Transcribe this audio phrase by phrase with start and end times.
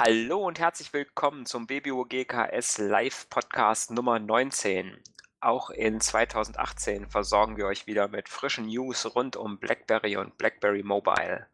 [0.00, 4.96] Hallo und herzlich willkommen zum BBO GKS Live Podcast Nummer 19.
[5.40, 10.82] Auch in 2018 versorgen wir euch wieder mit frischen News rund um BlackBerry und BlackBerry
[10.82, 11.46] Mobile.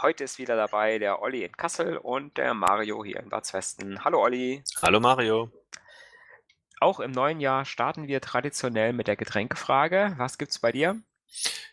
[0.00, 4.04] Heute ist wieder dabei der Olli in Kassel und der Mario hier in Bad Westen.
[4.04, 4.62] Hallo Olli.
[4.80, 5.50] Hallo Mario.
[6.78, 10.14] Auch im neuen Jahr starten wir traditionell mit der Getränkefrage.
[10.18, 11.00] Was gibt's bei dir?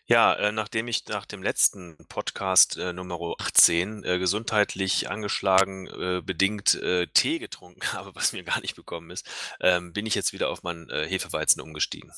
[0.06, 6.20] Ja, äh, nachdem ich nach dem letzten Podcast äh, Nummer 18 äh, gesundheitlich angeschlagen äh,
[6.22, 9.26] bedingt äh, Tee getrunken habe, was mir gar nicht bekommen ist,
[9.60, 12.12] ähm, bin ich jetzt wieder auf meinen äh, Hefeweizen umgestiegen.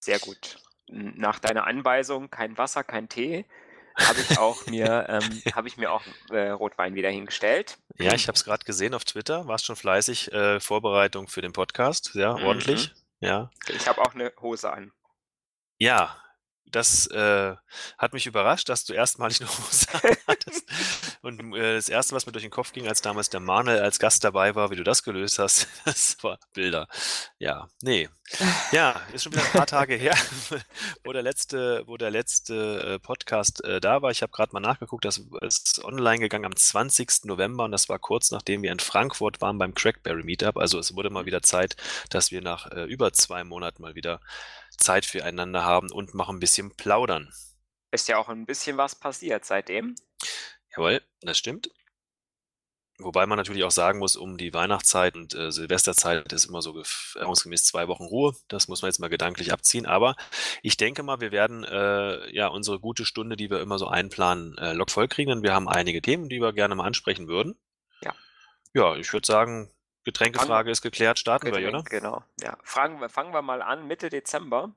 [0.00, 0.58] Sehr gut.
[0.88, 3.46] Nach deiner Anweisung kein Wasser, kein Tee,
[3.96, 7.78] habe ich auch mir ähm, habe ich mir auch äh, Rotwein wieder hingestellt.
[7.98, 9.46] Ja, ich habe es gerade gesehen auf Twitter.
[9.46, 12.44] Warst schon fleißig äh, Vorbereitung für den Podcast, ja, Mhm.
[12.44, 12.92] ordentlich.
[13.20, 14.92] Ja, Ich habe auch eine Hose an.
[15.78, 16.18] ja,
[16.72, 17.54] das äh,
[17.98, 19.86] hat mich überrascht, dass du erstmalig eine Hose
[20.26, 20.68] hattest.
[21.22, 23.98] Und äh, das erste, was mir durch den Kopf ging, als damals der Manuel als
[23.98, 26.88] Gast dabei war, wie du das gelöst hast, das war Bilder.
[27.38, 28.08] Ja, nee.
[28.72, 30.16] Ja, ist schon wieder ein paar Tage her,
[31.04, 34.10] wo der letzte, wo der letzte äh, Podcast äh, da war.
[34.10, 37.24] Ich habe gerade mal nachgeguckt, das ist online gegangen am 20.
[37.24, 40.56] November und das war kurz nachdem wir in Frankfurt waren beim Crackberry Meetup.
[40.56, 41.76] Also es wurde mal wieder Zeit,
[42.10, 44.20] dass wir nach äh, über zwei Monaten mal wieder
[44.78, 47.32] Zeit füreinander haben und noch ein bisschen plaudern.
[47.90, 49.94] Ist ja auch ein bisschen was passiert seitdem.
[50.74, 51.70] Jawohl, das stimmt.
[52.98, 56.76] Wobei man natürlich auch sagen muss, um die Weihnachtszeit und äh, Silvesterzeit ist immer so
[56.78, 58.34] erfahrungsgemäß zwei Wochen Ruhe.
[58.48, 59.86] Das muss man jetzt mal gedanklich abziehen.
[59.86, 60.14] Aber
[60.62, 64.56] ich denke mal, wir werden äh, ja unsere gute Stunde, die wir immer so einplanen,
[64.58, 65.30] äh, lockvoll kriegen.
[65.30, 67.58] Denn wir haben einige Themen, die wir gerne mal ansprechen würden.
[68.02, 68.14] Ja.
[68.74, 69.70] Ja, ich würde sagen,
[70.04, 71.18] Getränkefrage ist geklärt.
[71.18, 71.82] Starten wir, oder?
[71.84, 72.24] Genau.
[72.40, 72.56] Ja.
[72.62, 74.74] Fragen wir, fangen wir mal an, Mitte Dezember.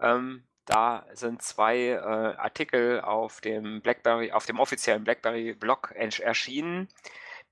[0.00, 6.88] Ähm, da sind zwei äh, Artikel auf dem BlackBerry, auf dem offiziellen BlackBerry-Blog erschienen,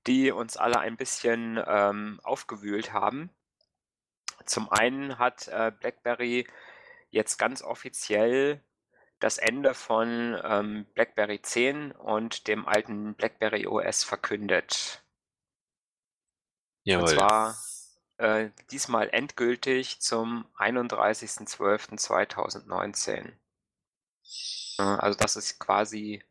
[0.07, 3.29] die uns alle ein bisschen ähm, aufgewühlt haben.
[4.45, 6.47] Zum einen hat äh, BlackBerry
[7.09, 8.61] jetzt ganz offiziell
[9.19, 15.00] das Ende von ähm, BlackBerry 10 und dem alten BlackBerry OS verkündet.
[16.89, 17.07] Und Jawohl.
[17.07, 17.57] zwar
[18.17, 23.31] äh, diesmal endgültig zum 31.12.2019.
[24.77, 26.23] Äh, Also das ist quasi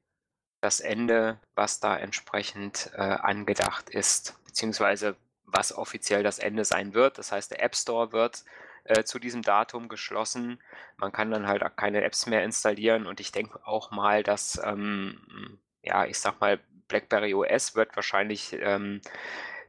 [0.60, 7.18] das Ende, was da entsprechend äh, angedacht ist, beziehungsweise was offiziell das Ende sein wird.
[7.18, 8.44] Das heißt, der App Store wird
[8.84, 10.60] äh, zu diesem Datum geschlossen.
[10.96, 14.60] Man kann dann halt auch keine Apps mehr installieren und ich denke auch mal, dass,
[14.64, 19.00] ähm, ja, ich sag mal, BlackBerry OS wird wahrscheinlich ähm,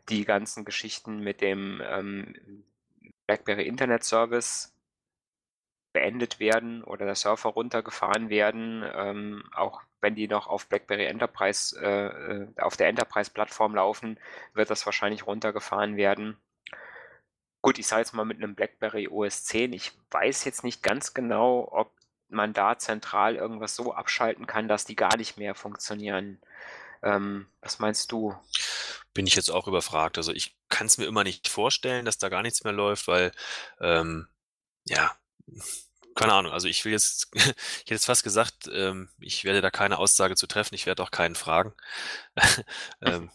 [0.09, 2.63] die ganzen Geschichten mit dem ähm,
[3.27, 4.73] BlackBerry Internet Service
[5.93, 11.79] beendet werden oder der Surfer runtergefahren werden, ähm, auch wenn die noch auf BlackBerry Enterprise,
[11.79, 14.19] äh, äh, auf der Enterprise-Plattform laufen,
[14.53, 16.37] wird das wahrscheinlich runtergefahren werden.
[17.61, 19.73] Gut, ich sage jetzt mal mit einem BlackBerry OS 10.
[19.73, 21.91] Ich weiß jetzt nicht ganz genau, ob
[22.29, 26.41] man da zentral irgendwas so abschalten kann, dass die gar nicht mehr funktionieren.
[27.03, 28.35] Ähm, was meinst du?
[29.13, 30.17] Bin ich jetzt auch überfragt.
[30.17, 33.31] Also ich kann es mir immer nicht vorstellen, dass da gar nichts mehr läuft, weil
[33.79, 34.27] ähm,
[34.85, 35.15] ja,
[36.15, 36.51] keine Ahnung.
[36.51, 40.35] Also ich will jetzt, ich hätte jetzt fast gesagt, ähm, ich werde da keine Aussage
[40.35, 40.75] zu treffen.
[40.75, 41.73] Ich werde auch keinen fragen.
[43.01, 43.31] ähm,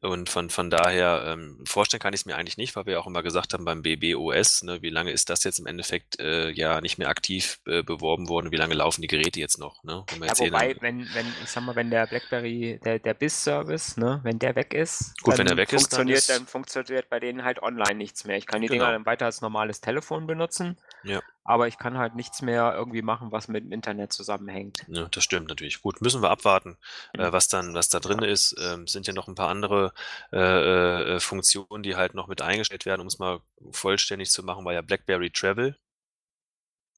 [0.00, 2.98] und von, von daher ähm, vorstellen kann ich es mir eigentlich nicht, weil wir ja
[3.00, 6.50] auch immer gesagt haben beim BBOS, ne, wie lange ist das jetzt im Endeffekt äh,
[6.50, 9.82] ja nicht mehr aktiv äh, beworben worden, wie lange laufen die Geräte jetzt noch?
[9.82, 10.04] Ne?
[10.18, 13.96] Wenn Ja, wobei, dann- wenn, wenn, ich sag mal, wenn der BlackBerry, der, der BIS-Service,
[13.96, 16.46] ne, wenn der weg ist, Gut, wenn dann der weg ist, dann funktioniert, ist- dann
[16.46, 18.36] funktioniert bei denen halt online nichts mehr.
[18.36, 18.84] Ich kann die Genau.
[18.84, 21.20] Dinger dann weiter als normales Telefon benutzen, Ja.
[21.48, 24.84] Aber ich kann halt nichts mehr irgendwie machen, was mit dem Internet zusammenhängt.
[24.86, 25.80] Ja, das stimmt natürlich.
[25.80, 26.76] Gut, müssen wir abwarten,
[27.14, 28.54] äh, was dann, was da drin ist.
[28.60, 29.94] Ähm, sind ja noch ein paar andere
[30.30, 33.40] äh, äh, Funktionen, die halt noch mit eingestellt werden, um es mal
[33.70, 35.78] vollständig zu machen, war ja BlackBerry Travel,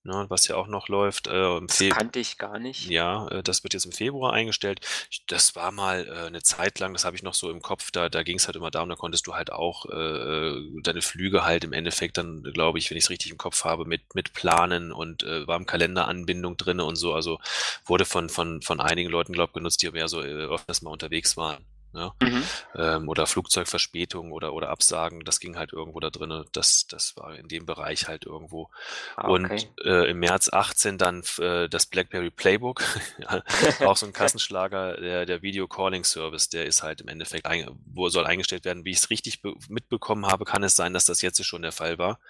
[0.04, 1.26] ne, was ja auch noch läuft.
[1.26, 2.86] Äh, im Das Fe kannte ich gar nicht.
[2.88, 4.80] ja, äh, das wird jetzt im Februar eingestellt.
[5.10, 7.90] Ich- Das war mal äh, eine Zeit lang, das habe ich noch so im Kopf,
[7.90, 11.44] da, da ging es halt immer darum, da konntest du halt auch äh, deine Flüge
[11.44, 14.32] halt im Endeffekt dann, glaube ich, wenn ich es richtig im Kopf habe, mit, mit
[14.32, 17.14] planen und äh, war im Kalender Anbindung drinne und so.
[17.14, 17.38] Also
[17.84, 20.90] wurde von, von, von einigen Leuten, glaube ich, genutzt, die mehr so äh, öfters mal
[20.90, 21.64] unterwegs waren.
[21.92, 22.14] Ja?
[22.22, 22.44] Mhm.
[22.76, 26.44] Ähm, oder Flugzeugverspätung oder, oder Absagen, das ging halt irgendwo da drin.
[26.52, 28.70] Das, das war in dem Bereich halt irgendwo.
[29.16, 29.32] Ah, okay.
[29.32, 32.82] Und äh, im März 18 dann äh, das BlackBerry Playbook,
[33.80, 37.68] auch so ein Kassenschlager, der, der Video Calling Service, der ist halt im Endeffekt, ein,
[37.86, 38.84] wo soll eingestellt werden.
[38.84, 41.98] Wie ich es richtig mitbekommen habe, kann es sein, dass das jetzt schon der Fall
[41.98, 42.20] war.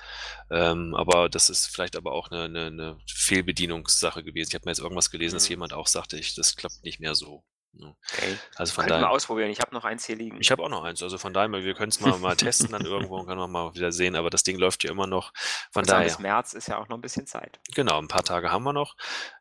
[0.50, 4.50] Ähm, aber das ist vielleicht aber auch eine, eine, eine Fehlbedienungssache gewesen.
[4.50, 5.38] Ich habe mir jetzt irgendwas gelesen, mhm.
[5.38, 7.42] dass jemand auch sagte, ich, das klappt nicht mehr so.
[7.72, 8.36] Okay.
[8.56, 9.02] Also von daher.
[9.02, 9.50] mal ausprobieren.
[9.50, 10.38] Ich habe noch eins hier liegen.
[10.40, 11.02] Ich habe auch noch eins.
[11.02, 13.74] Also von daher, wir können es mal, mal testen dann irgendwo und können wir mal
[13.74, 14.16] wieder sehen.
[14.16, 15.32] Aber das Ding läuft ja immer noch.
[15.70, 16.04] Von daher.
[16.04, 17.60] Bis März ist ja auch noch ein bisschen Zeit.
[17.74, 18.96] Genau, ein paar Tage haben wir noch.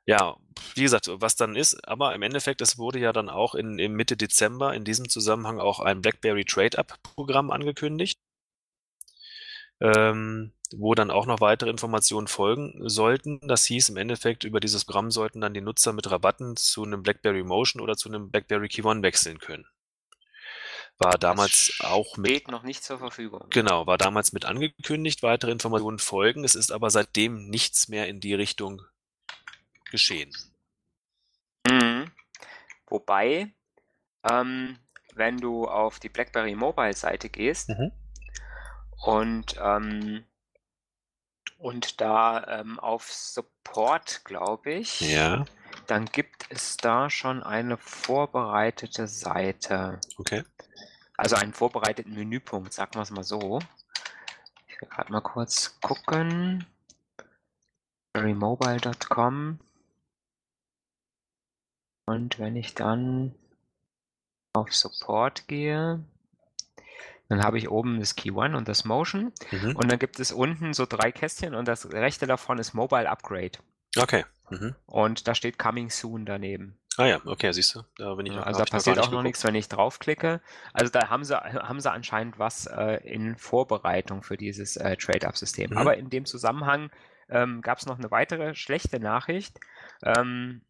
[0.06, 0.38] Ja,
[0.76, 3.94] wie gesagt, was dann ist, aber im Endeffekt, es wurde ja dann auch in, in
[3.94, 8.20] Mitte Dezember in diesem Zusammenhang auch ein BlackBerry Trade-Up-Programm angekündigt
[9.82, 13.40] ähm, wo dann auch noch weitere Informationen folgen sollten.
[13.42, 17.02] Das hieß im Endeffekt, über dieses Programm sollten dann die Nutzer mit Rabatten zu einem
[17.02, 19.66] BlackBerry Motion oder zu einem BlackBerry Key One wechseln können.
[20.98, 22.50] War damals das auch mit.
[22.50, 23.48] Noch nicht zur Verfügung.
[23.52, 26.44] Genau, war damals mit angekündigt, weitere Informationen folgen.
[26.44, 28.82] Es ist aber seitdem nichts mehr in die Richtung
[29.90, 30.34] geschehen.
[31.66, 32.12] Mhm.
[32.88, 33.54] Wobei,
[34.30, 34.78] ähm,
[35.14, 37.92] wenn du auf die BlackBerry Mobile Seite gehst, mhm.
[39.02, 40.26] Und, ähm,
[41.58, 45.46] und da ähm, auf Support, glaube ich, Ja.
[45.88, 50.00] dann gibt es da schon eine vorbereitete Seite.
[50.18, 50.44] Okay.
[51.18, 53.60] Also einen vorbereiteten Menüpunkt, sagen wir es mal so.
[54.68, 56.66] Ich will gerade mal kurz gucken.
[58.16, 59.60] Remobile.com.
[62.06, 63.36] Und wenn ich dann
[64.54, 66.04] auf Support gehe,
[67.30, 69.32] dann habe ich oben das Key One und das Motion.
[69.52, 69.76] Mhm.
[69.76, 73.60] Und dann gibt es unten so drei Kästchen und das rechte davon ist Mobile Upgrade.
[73.98, 74.26] Okay.
[74.50, 74.76] Mhm.
[74.88, 76.80] Und da steht Coming Soon daneben.
[76.98, 77.84] Ah ja, okay, siehst du.
[77.98, 80.42] Da bin ich noch, also da passiert auch noch nichts, wenn ich draufklicke.
[80.74, 85.72] Also da haben sie, haben sie anscheinend was äh, in Vorbereitung für dieses äh, Trade-Up-System.
[85.72, 85.78] Mhm.
[85.78, 86.90] Aber in dem Zusammenhang
[87.30, 89.60] ähm, gab es noch eine weitere schlechte Nachricht.
[90.04, 90.62] Ähm, hm,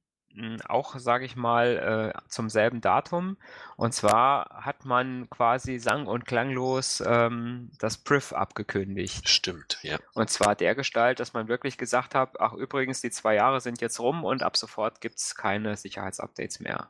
[0.67, 3.37] auch, sage ich mal, äh, zum selben Datum.
[3.75, 9.27] Und zwar hat man quasi sang- und klanglos ähm, das Priv abgekündigt.
[9.29, 9.97] Stimmt, ja.
[10.13, 13.81] Und zwar der Gestalt, dass man wirklich gesagt hat, ach übrigens, die zwei Jahre sind
[13.81, 16.89] jetzt rum und ab sofort gibt es keine Sicherheitsupdates mehr.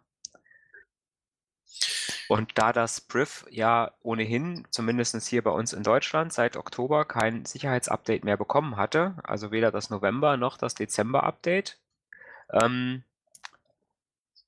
[2.28, 7.46] Und da das Priv ja ohnehin, zumindest hier bei uns in Deutschland, seit Oktober kein
[7.46, 11.80] Sicherheitsupdate mehr bekommen hatte, also weder das November noch das Dezember-Update,
[12.51, 13.04] ähm,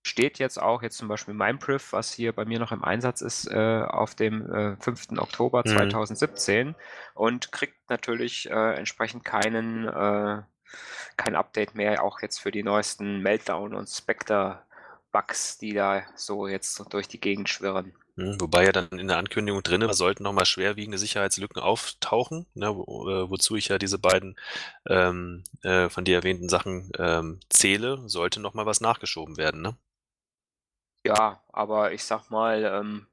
[0.04, 3.48] steht jetzt auch, jetzt zum Beispiel MindPriv, was hier bei mir noch im Einsatz ist,
[3.48, 5.18] äh, auf dem äh, 5.
[5.18, 6.76] Oktober 2017 mhm.
[7.14, 10.42] und kriegt natürlich äh, entsprechend keinen, äh,
[11.18, 16.84] kein Update mehr, auch jetzt für die neuesten Meltdown- und Spectre-Bugs, die da so jetzt
[16.94, 17.94] durch die Gegend schwirren.
[18.16, 22.76] Mhm, wobei ja dann in der Ankündigung drin war, sollten nochmal schwerwiegende Sicherheitslücken auftauchen, ne,
[22.76, 24.36] wo, äh, wozu ich ja diese beiden
[24.88, 29.78] ähm, äh, von dir erwähnten Sachen ähm, zähle, sollte nochmal was nachgeschoben werden, ne?
[31.04, 33.08] Ja, aber ich sag mal, ähm,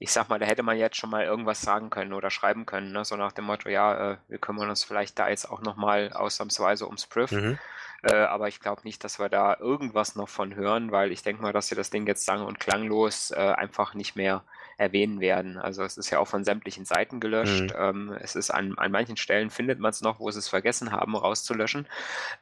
[0.00, 2.92] ich sag mal, da hätte man jetzt schon mal irgendwas sagen können oder schreiben können,
[2.92, 3.04] ne?
[3.04, 6.86] so nach dem Motto, ja, äh, wir kümmern uns vielleicht da jetzt auch nochmal ausnahmsweise
[6.86, 7.30] ums Priv.
[7.32, 7.58] Mhm.
[8.02, 11.42] Äh, aber ich glaube nicht, dass wir da irgendwas noch von hören, weil ich denke
[11.42, 14.42] mal, dass sie das Ding jetzt sang- und klanglos äh, einfach nicht mehr
[14.78, 15.58] erwähnen werden.
[15.58, 17.74] Also es ist ja auch von sämtlichen Seiten gelöscht.
[17.74, 17.76] Mhm.
[17.76, 20.92] Ähm, es ist an, an manchen Stellen findet man es noch, wo sie es vergessen
[20.92, 21.86] haben, rauszulöschen.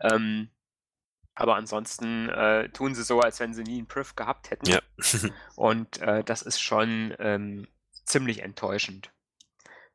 [0.01, 0.49] Ähm,
[1.38, 4.68] aber ansonsten äh, tun sie so, als wenn sie nie einen Priv gehabt hätten.
[4.68, 4.80] Ja.
[5.54, 7.68] Und äh, das ist schon ähm,
[8.04, 9.12] ziemlich enttäuschend.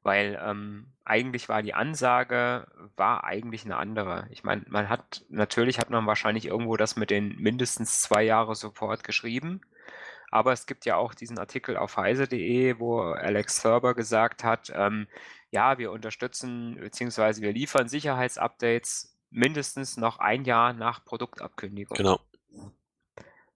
[0.03, 4.25] Weil ähm, eigentlich war die Ansage, war eigentlich eine andere.
[4.31, 8.55] Ich meine, man hat, natürlich hat man wahrscheinlich irgendwo das mit den mindestens zwei Jahre
[8.55, 9.59] Support geschrieben.
[10.31, 15.07] Aber es gibt ja auch diesen Artikel auf heise.de, wo Alex Thurber gesagt hat, ähm,
[15.51, 17.41] ja, wir unterstützen bzw.
[17.41, 21.97] wir liefern Sicherheitsupdates mindestens noch ein Jahr nach Produktabkündigung.
[21.97, 22.19] Genau.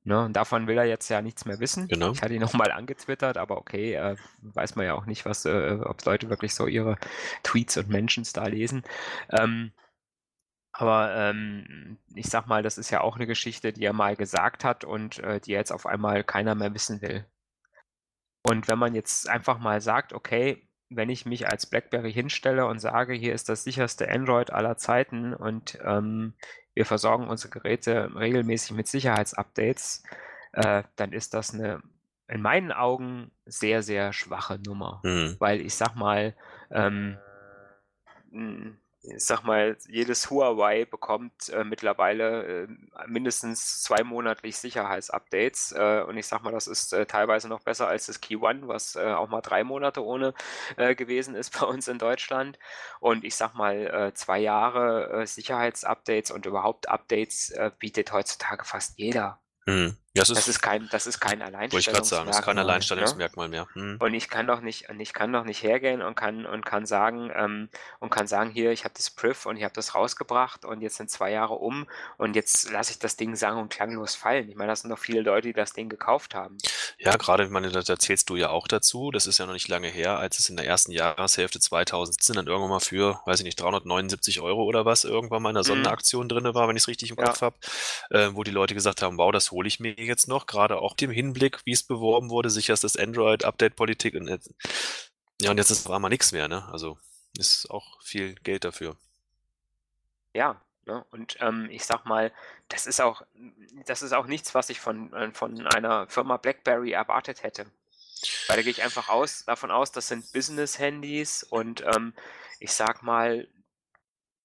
[0.04, 1.88] Ne, und davon will er jetzt ja nichts mehr wissen.
[1.90, 2.12] Genau.
[2.12, 5.80] Ich hatte ihn nochmal angetwittert, aber okay, äh, weiß man ja auch nicht, was, äh,
[5.84, 6.98] ob Leute wirklich so ihre
[7.44, 8.84] Tweets und Mentions da lesen.
[9.30, 9.74] Ähm,
[10.72, 14.64] aber ähm, ich sag mal, das ist ja auch eine Geschichte, die er mal gesagt
[14.64, 17.26] hat und äh, die jetzt auf einmal keiner mehr wissen will.
[18.44, 22.80] Und wenn man jetzt einfach mal sagt, okay, wenn ich mich als BlackBerry hinstelle und
[22.80, 26.34] sage, hier ist das sicherste Android aller Zeiten und ähm,
[26.74, 30.04] wir versorgen unsere Geräte regelmäßig mit Sicherheitsupdates,
[30.54, 31.82] äh, dann ist das eine
[32.30, 35.02] in meinen Augen sehr, sehr schwache Nummer.
[35.04, 35.36] Mhm.
[35.40, 36.36] Weil ich sag mal,
[36.72, 37.18] ähm,
[39.16, 42.68] ich sag mal, jedes Huawei bekommt äh, mittlerweile äh,
[43.08, 45.72] mindestens zwei monatlich Sicherheitsupdates.
[45.72, 48.68] Äh, und ich sag mal, das ist äh, teilweise noch besser als das Key One,
[48.68, 50.34] was äh, auch mal drei Monate ohne
[50.76, 52.60] äh, gewesen ist bei uns in Deutschland.
[53.00, 59.40] Und ich sag mal, zwei Jahre Sicherheitsupdates und überhaupt Updates bietet heutzutage fast jeder.
[60.18, 60.22] Hm.
[60.22, 61.72] Das ist, das ist kein, das ist kein Alleinstellungsmerkmal.
[61.72, 63.68] Wollte ich gerade sagen, das ist kein Alleinstellungsmerkmal mehr.
[63.74, 63.98] Hm.
[64.00, 66.86] Und ich kann doch nicht, und ich kann doch nicht hergehen und kann und kann
[66.86, 67.70] sagen ähm,
[68.00, 70.98] und kann sagen, hier, ich habe das Priv und ich habe das rausgebracht und jetzt
[70.98, 74.50] sind zwei Jahre um und jetzt lasse ich das Ding sang- und klanglos fallen.
[74.50, 76.58] Ich meine, das sind doch viele Leute, die das Ding gekauft haben.
[77.00, 79.12] Ja, gerade, ich meine, da erzählst du ja auch dazu.
[79.12, 82.48] Das ist ja noch nicht lange her, als es in der ersten Jahreshälfte 2017 dann
[82.48, 85.68] irgendwann mal für, weiß ich nicht, 379 Euro oder was irgendwann mal in der mhm.
[85.68, 86.30] Sonderaktion mhm.
[86.30, 87.48] drin war, wenn ich es richtig im Kopf ja.
[87.48, 87.58] habe,
[88.10, 90.96] äh, wo die Leute gesagt haben, wow, das hole ich mir jetzt noch, gerade auch
[90.96, 94.54] dem Hinblick, wie es beworben wurde, sicherstes Android-Update-Politik und jetzt,
[95.42, 96.68] ja, und jetzt ist auf einmal nichts mehr, ne?
[96.72, 96.98] Also
[97.38, 98.98] ist auch viel Geld dafür.
[100.34, 101.06] Ja, ne?
[101.12, 102.32] und ähm, ich sag mal,
[102.70, 103.22] das ist auch,
[103.86, 107.66] das ist auch nichts, was ich von, äh, von einer Firma BlackBerry erwartet hätte.
[108.48, 112.14] Weil da gehe ich einfach aus, davon aus, das sind Business-Handys und ähm,
[112.60, 113.48] ich sag mal,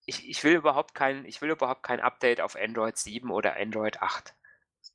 [0.04, 4.02] ich, ich will überhaupt kein, ich will überhaupt kein Update auf Android 7 oder Android
[4.02, 4.35] 8.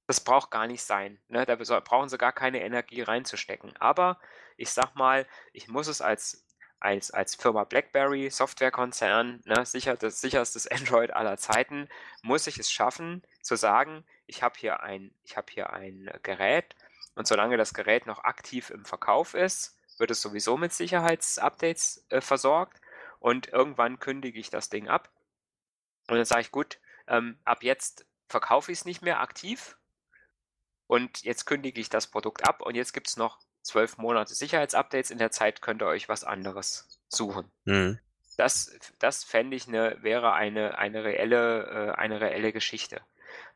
[0.07, 1.19] Das braucht gar nicht sein.
[1.27, 1.45] Ne?
[1.45, 3.75] Da brauchen sie gar keine Energie reinzustecken.
[3.77, 4.19] Aber
[4.55, 6.45] ich sag mal, ich muss es als,
[6.79, 11.89] als, als Firma BlackBerry, Softwarekonzern, ne, sicher, das sicherstes Android aller Zeiten,
[12.21, 16.75] muss ich es schaffen, zu sagen, ich habe hier, ein, hab hier ein Gerät
[17.15, 22.21] und solange das Gerät noch aktiv im Verkauf ist, wird es sowieso mit Sicherheitsupdates äh,
[22.21, 22.79] versorgt
[23.19, 25.09] und irgendwann kündige ich das Ding ab.
[26.07, 29.77] Und dann sage ich, gut, ähm, ab jetzt verkaufe ich es nicht mehr aktiv,
[30.87, 35.11] und jetzt kündige ich das Produkt ab und jetzt gibt es noch zwölf Monate Sicherheitsupdates.
[35.11, 37.51] In der Zeit könnt ihr euch was anderes suchen.
[37.65, 37.99] Mhm.
[38.37, 43.01] Das, das fände ich eine, wäre eine, eine, reelle, äh, eine reelle Geschichte.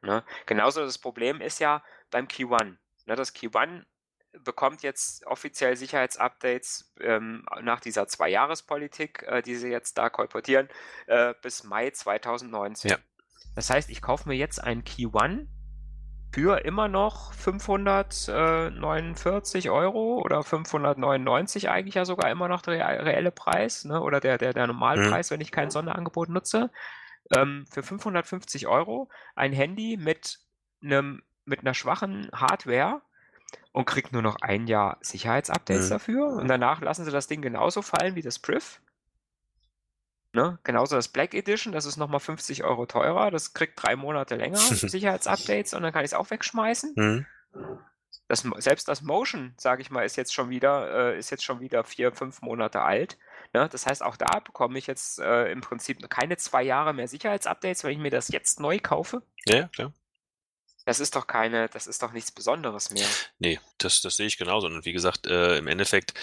[0.01, 0.23] Ne?
[0.45, 2.77] Genauso das Problem ist ja beim Key One.
[3.05, 3.15] Ne?
[3.15, 3.85] Das Key One
[4.43, 10.67] bekommt jetzt offiziell Sicherheitsupdates ähm, nach dieser Zwei-Jahres-Politik, äh, die sie jetzt da kolportieren,
[11.07, 12.91] äh, bis Mai 2019.
[12.91, 12.97] Ja.
[13.55, 15.47] Das heißt, ich kaufe mir jetzt einen Key One
[16.33, 23.83] für immer noch 549 Euro oder 599 eigentlich ja sogar immer noch der reelle Preis
[23.83, 23.99] ne?
[24.01, 25.33] oder der, der, der Normalpreis, mhm.
[25.33, 26.71] wenn ich kein Sonderangebot nutze.
[27.35, 30.39] Ähm, für 550 Euro ein Handy mit
[30.83, 33.01] einem mit einer schwachen Hardware
[33.71, 35.89] und kriegt nur noch ein Jahr Sicherheitsupdates mhm.
[35.89, 38.81] dafür und danach lassen sie das Ding genauso fallen wie das Priv
[40.33, 40.59] Ne?
[40.63, 44.57] Genauso das Black Edition, das ist nochmal 50 Euro teurer, das kriegt drei Monate länger,
[44.59, 46.93] Sicherheitsupdates und dann kann ich es auch wegschmeißen.
[46.95, 47.25] Mhm.
[48.29, 51.59] Das, selbst das Motion, sage ich mal, ist jetzt schon wieder, äh, ist jetzt schon
[51.59, 53.17] wieder vier, fünf Monate alt.
[53.53, 53.67] Ne?
[53.69, 57.83] Das heißt, auch da bekomme ich jetzt äh, im Prinzip keine zwei Jahre mehr Sicherheitsupdates,
[57.83, 59.23] wenn ich mir das jetzt neu kaufe.
[59.45, 59.91] Ja, klar.
[60.85, 63.05] Das ist doch keine, das ist doch nichts Besonderes mehr.
[63.39, 64.67] Nee, das, das sehe ich genauso.
[64.67, 66.13] Und wie gesagt, äh, im Endeffekt,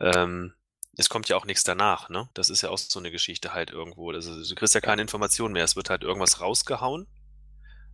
[0.00, 0.54] ähm,
[0.98, 2.28] es kommt ja auch nichts danach, ne?
[2.34, 4.10] Das ist ja auch so eine Geschichte halt irgendwo.
[4.10, 5.62] Das ist, du kriegst ja keine Informationen mehr.
[5.62, 7.06] Es wird halt irgendwas rausgehauen.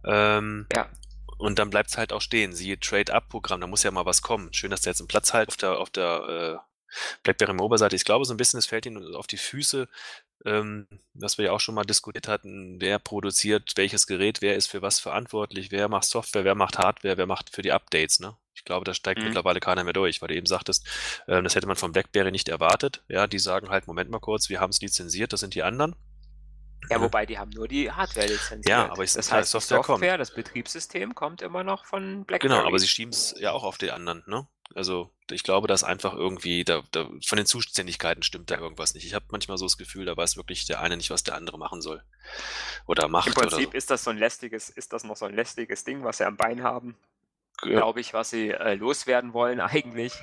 [0.07, 0.89] Ähm, ja.
[1.37, 2.55] Und dann bleibt es halt auch stehen.
[2.55, 4.55] Siehe Trade-Up-Programm, da muss ja mal was kommen.
[4.55, 7.95] Schön, dass der jetzt einen Platz halt auf der, auf der äh, BlackBerry Mobile-Seite.
[7.95, 9.87] Ich glaube, so ein bisschen, es fällt ihnen auf die Füße,
[10.47, 14.69] ähm, was wir ja auch schon mal diskutiert hatten, wer produziert welches Gerät, wer ist
[14.69, 18.35] für was verantwortlich, wer macht Software, wer macht Hardware, wer macht für die Updates, ne?
[18.55, 19.27] Ich glaube, da steigt mhm.
[19.27, 20.87] mittlerweile keiner mehr durch, weil du eben sagtest,
[21.27, 23.03] äh, das hätte man von BlackBerry nicht erwartet.
[23.09, 25.97] Ja, die sagen halt, Moment mal kurz, wir haben es lizenziert, das sind die anderen.
[26.91, 28.69] Ja, wobei die haben nur die Hardware lizenziert.
[28.69, 30.21] Ja, aber ich das heißt, Software, Software kommt.
[30.21, 32.55] das Betriebssystem kommt immer noch von BlackBerry.
[32.55, 34.47] Genau, aber sie schieben es ja auch auf die anderen, ne?
[34.75, 39.07] Also ich glaube, dass einfach irgendwie da, da von den Zuständigkeiten stimmt da irgendwas nicht.
[39.07, 41.59] Ich habe manchmal so das Gefühl, da weiß wirklich der eine nicht, was der andere
[41.59, 42.03] machen soll
[42.87, 43.29] oder macht.
[43.29, 43.77] Im Prinzip so.
[43.77, 46.37] ist das so ein lästiges, ist das noch so ein lästiges Ding, was sie am
[46.37, 46.97] Bein haben.
[47.59, 50.15] Glaube ich, was sie äh, loswerden wollen eigentlich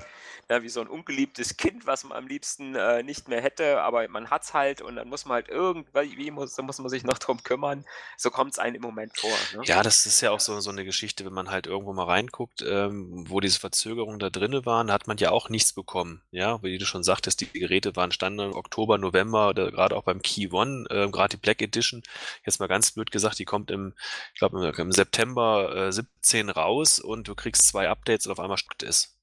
[0.52, 4.06] ja, wie so ein ungeliebtes Kind, was man am liebsten äh, nicht mehr hätte, aber
[4.10, 7.20] man hat es halt und dann muss man halt irgendwie, muss, muss man sich noch
[7.20, 7.86] drum kümmern.
[8.18, 9.32] So kommt es einem im Moment vor.
[9.56, 9.62] Ne?
[9.64, 12.66] Ja, das ist ja auch so, so eine Geschichte, wenn man halt irgendwo mal reinguckt,
[12.68, 16.22] ähm, wo diese Verzögerungen da drinne waren, hat man ja auch nichts bekommen.
[16.32, 20.50] Ja, wie du schon sagtest, die Geräte waren Standard Oktober, November, gerade auch beim Key
[20.52, 22.04] One, äh, gerade die Black Edition,
[22.46, 23.94] jetzt mal ganz blöd gesagt, die kommt im,
[24.34, 28.58] ich glaube, im September äh, 17 raus und du kriegst zwei Updates und auf einmal
[28.58, 29.18] stockt es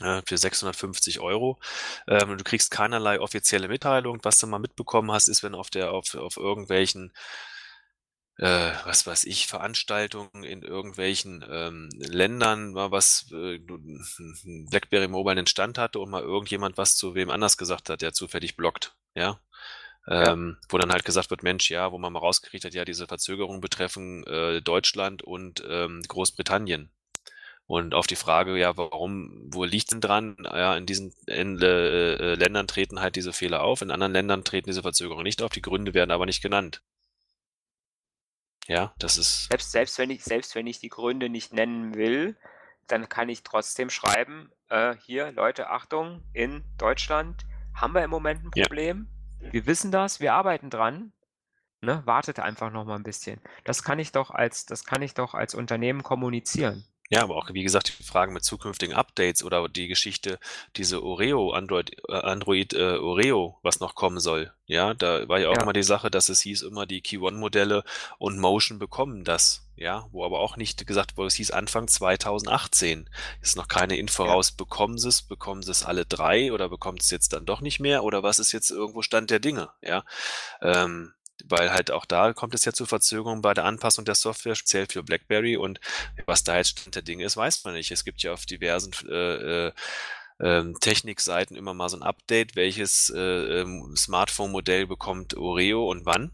[0.00, 1.58] äh, für 650 Euro.
[2.08, 4.20] Ähm, du kriegst keinerlei offizielle Mitteilung.
[4.22, 7.12] Was du mal mitbekommen hast, ist, wenn auf der auf, auf irgendwelchen
[8.38, 13.60] äh, was weiß ich, Veranstaltungen in irgendwelchen ähm, Ländern mal was äh,
[14.70, 18.12] BlackBerry Mobile einen Stand hatte und mal irgendjemand was zu wem anders gesagt hat, der
[18.12, 19.40] zufällig blockt, ja.
[20.06, 23.06] Ähm, wo dann halt gesagt wird, Mensch, ja, wo man mal rausgekriegt hat, ja, diese
[23.06, 26.90] Verzögerungen betreffen äh, Deutschland und ähm, Großbritannien.
[27.66, 30.36] Und auf die Frage, ja, warum, wo liegt denn dran?
[30.42, 34.68] Ja, in diesen äh, äh, Ländern treten halt diese Fehler auf, in anderen Ländern treten
[34.68, 36.82] diese Verzögerungen nicht auf, die Gründe werden aber nicht genannt.
[38.66, 39.48] Ja, das ist.
[39.48, 42.36] Selbst, selbst, wenn ich, selbst wenn ich die Gründe nicht nennen will,
[42.86, 48.44] dann kann ich trotzdem schreiben, äh, hier, Leute, Achtung, in Deutschland haben wir im Moment
[48.44, 49.08] ein Problem.
[49.08, 49.13] Ja.
[49.50, 51.12] Wir wissen das, wir arbeiten dran.
[51.80, 53.40] Ne, wartet einfach noch mal ein bisschen.
[53.64, 56.84] Das kann ich doch als, das kann ich doch als Unternehmen kommunizieren.
[57.10, 60.38] Ja, aber auch, wie gesagt, die Fragen mit zukünftigen Updates oder die Geschichte,
[60.76, 64.52] diese Oreo, Android, äh, Android äh, Oreo, was noch kommen soll.
[64.66, 65.62] Ja, da war ja auch ja.
[65.62, 67.84] immer die Sache, dass es hieß immer, die Key One-Modelle
[68.18, 69.63] und Motion bekommen das.
[69.76, 73.10] Ja, wo aber auch nicht gesagt wurde, es hieß Anfang 2018.
[73.40, 74.32] Ist noch keine Info ja.
[74.32, 77.60] raus, bekommen sie es, bekommen sie es alle drei oder bekommt es jetzt dann doch
[77.60, 79.70] nicht mehr oder was ist jetzt irgendwo Stand der Dinge?
[79.82, 80.04] Ja,
[80.62, 81.12] ähm,
[81.44, 84.86] weil halt auch da kommt es ja zu Verzögerungen bei der Anpassung der Software, speziell
[84.86, 85.80] für BlackBerry und
[86.26, 87.90] was da jetzt Stand der Dinge ist, weiß man nicht.
[87.90, 89.72] Es gibt ja auf diversen äh, äh,
[90.40, 96.32] ähm, Technikseiten immer mal so ein Update, welches äh, ähm, Smartphone-Modell bekommt Oreo und wann.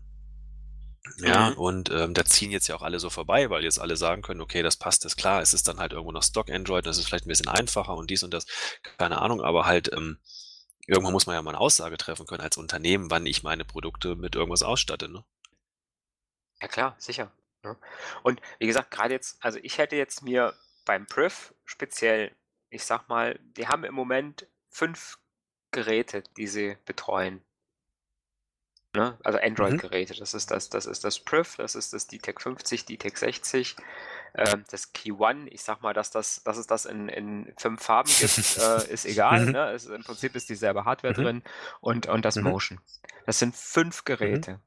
[1.19, 1.57] Ja, mhm.
[1.57, 4.41] und ähm, da ziehen jetzt ja auch alle so vorbei, weil jetzt alle sagen können,
[4.41, 7.07] okay, das passt, ist klar, es ist dann halt irgendwo noch Stock Android, das ist
[7.07, 8.47] vielleicht ein bisschen einfacher und dies und das,
[8.99, 10.19] keine Ahnung, aber halt ähm,
[10.87, 14.17] irgendwann muss man ja mal eine Aussage treffen können als Unternehmen, wann ich meine Produkte
[14.17, 15.09] mit irgendwas ausstatte.
[15.09, 15.25] Ne?
[16.61, 17.33] Ja klar, sicher.
[17.63, 17.77] Ne?
[18.23, 22.35] Und wie gesagt, gerade jetzt, also ich hätte jetzt mir beim Priv speziell,
[22.71, 25.19] ich sag mal, die haben im Moment fünf
[25.71, 27.43] Geräte, die sie betreuen.
[28.95, 29.17] Ne?
[29.23, 29.45] Also mhm.
[29.45, 30.15] Android-Geräte.
[30.15, 33.77] Das ist das, das ist das Priv, das ist das DTEC 50, DTEC 60,
[34.35, 37.83] ähm, das Key One, ich sag mal, dass, das, dass es das in, in fünf
[37.83, 39.47] Farben gibt, äh, ist egal.
[39.47, 39.53] Mhm.
[39.53, 39.71] Ne?
[39.71, 41.23] Es, Im Prinzip ist dieselbe Hardware mhm.
[41.23, 41.43] drin
[41.81, 42.45] und, und das mhm.
[42.45, 42.81] Motion.
[43.27, 44.55] Das sind fünf Geräte.
[44.55, 44.61] Mhm.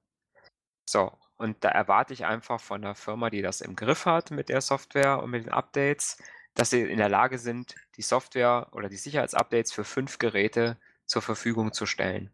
[0.86, 4.50] So, und da erwarte ich einfach von der Firma, die das im Griff hat mit
[4.50, 6.18] der Software und mit den Updates,
[6.54, 11.22] dass sie in der Lage sind, die Software oder die Sicherheitsupdates für fünf Geräte zur
[11.22, 12.32] Verfügung zu stellen.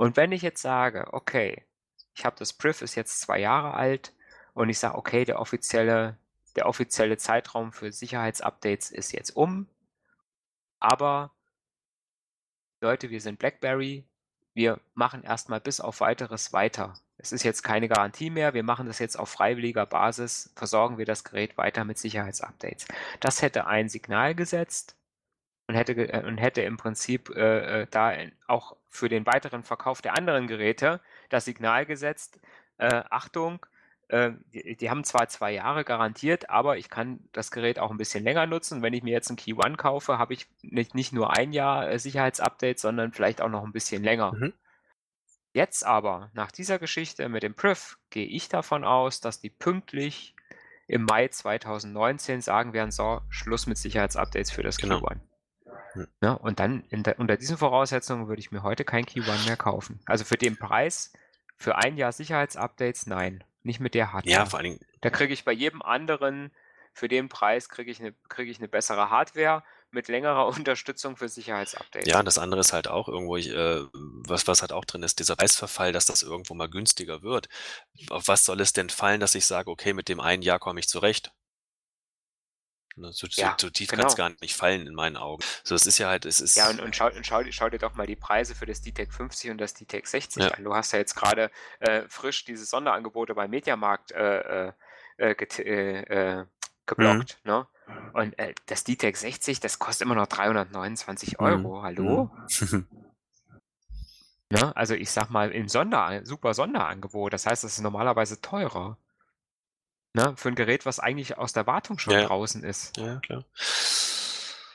[0.00, 1.62] Und wenn ich jetzt sage, okay,
[2.14, 4.14] ich habe das Priv ist jetzt zwei Jahre alt
[4.54, 6.16] und ich sage, okay, der offizielle
[6.56, 9.66] der offizielle Zeitraum für Sicherheitsupdates ist jetzt um.
[10.78, 11.32] Aber
[12.80, 14.06] Leute, wir sind BlackBerry.
[14.54, 16.94] Wir machen erstmal bis auf weiteres weiter.
[17.18, 18.54] Es ist jetzt keine Garantie mehr.
[18.54, 20.50] Wir machen das jetzt auf freiwilliger Basis.
[20.56, 22.86] Versorgen wir das Gerät weiter mit Sicherheitsupdates.
[23.20, 24.96] Das hätte ein Signal gesetzt
[25.70, 28.12] und hätte, äh, und hätte im Prinzip äh, äh da
[28.48, 32.40] auch für den weiteren Verkauf der anderen Geräte das Signal gesetzt.
[32.78, 33.64] Äh, Achtung,
[34.08, 37.98] äh, die, die, haben zwar zwei Jahre garantiert, aber ich kann das Gerät auch ein
[37.98, 38.82] bisschen länger nutzen.
[38.82, 41.88] Wenn ich mir jetzt ein Key One kaufe, habe ich nicht, nicht nur ein Jahr
[41.88, 44.32] äh, Sicherheitsupdate, sondern vielleicht auch noch ein bisschen länger.
[44.32, 44.52] Mhm.
[45.52, 50.34] Jetzt aber, nach dieser Geschichte mit dem Priv, gehe ich davon aus, dass die pünktlich
[50.88, 54.98] im Mai 2019 sagen werden, so, Schluss mit Sicherheitsupdates für das genau.
[54.98, 55.29] Key One.
[56.22, 59.56] Ja, und dann der, unter diesen Voraussetzungen würde ich mir heute kein Key One mehr
[59.56, 60.00] kaufen.
[60.06, 61.12] Also für den Preis,
[61.56, 63.44] für ein Jahr Sicherheitsupdates, nein.
[63.62, 64.34] Nicht mit der Hardware.
[64.34, 64.80] Ja, vor allen Dingen.
[65.02, 66.50] Da kriege ich bei jedem anderen,
[66.92, 71.28] für den Preis kriege ich eine kriege ich eine bessere Hardware mit längerer Unterstützung für
[71.28, 72.08] Sicherheitsupdates.
[72.08, 75.36] Ja, das andere ist halt auch irgendwo, äh, was, was halt auch drin ist, dieser
[75.36, 77.48] Preisverfall, dass das irgendwo mal günstiger wird.
[78.08, 80.80] Auf was soll es denn fallen, dass ich sage, okay, mit dem einen Jahr komme
[80.80, 81.32] ich zurecht?
[83.00, 84.02] Ne, so, ja, so, tief genau.
[84.02, 85.42] kann es gar nicht fallen in meinen Augen.
[85.64, 86.56] So, es ist ja halt, es ist.
[86.56, 89.12] Ja, und, und, schau, und schau, schau, dir doch mal die Preise für das DTEC
[89.12, 90.50] 50 und das DTEC 60 ja.
[90.50, 90.64] an.
[90.64, 94.68] Du hast ja jetzt gerade äh, frisch diese Sonderangebote beim Mediamarkt äh,
[95.18, 96.46] äh, äh, äh
[96.86, 97.38] geblockt.
[97.44, 97.50] Mhm.
[97.50, 97.66] Ne?
[98.12, 101.46] Und äh, das DTEC 60, das kostet immer noch 329 mhm.
[101.46, 101.78] Euro.
[101.78, 101.82] Mhm.
[101.82, 102.30] Hallo?
[102.60, 102.86] Mhm.
[104.50, 104.76] ne?
[104.76, 107.32] Also ich sag mal, im Sonder, super Sonderangebot.
[107.32, 108.98] Das heißt, es ist normalerweise teurer.
[110.12, 112.26] Ne, für ein Gerät, was eigentlich aus der Wartung schon ja.
[112.26, 112.96] draußen ist.
[112.96, 113.44] Ja, klar.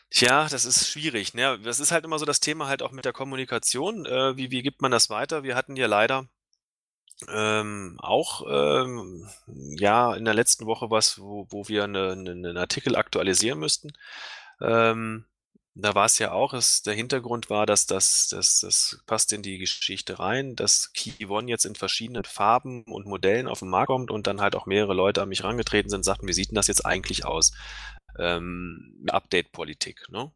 [0.10, 1.34] Tja, das ist schwierig.
[1.34, 1.60] Ne?
[1.60, 4.06] Das ist halt immer so das Thema halt auch mit der Kommunikation.
[4.06, 5.44] Äh, wie, wie gibt man das weiter?
[5.44, 6.30] Wir hatten ja leider
[7.28, 12.58] ähm, auch ähm, ja in der letzten Woche was, wo, wo wir eine, eine, einen
[12.58, 13.92] Artikel aktualisieren müssten.
[14.62, 15.26] Ähm,
[15.76, 19.42] da war es ja auch, es, der Hintergrund war, dass das, das, das passt in
[19.42, 23.88] die Geschichte rein, dass Key One jetzt in verschiedenen Farben und Modellen auf den Markt
[23.88, 26.56] kommt und dann halt auch mehrere Leute an mich rangetreten sind, sagten, wie sieht denn
[26.56, 27.52] das jetzt eigentlich aus?
[28.18, 30.32] Ähm, Update-Politik, ne?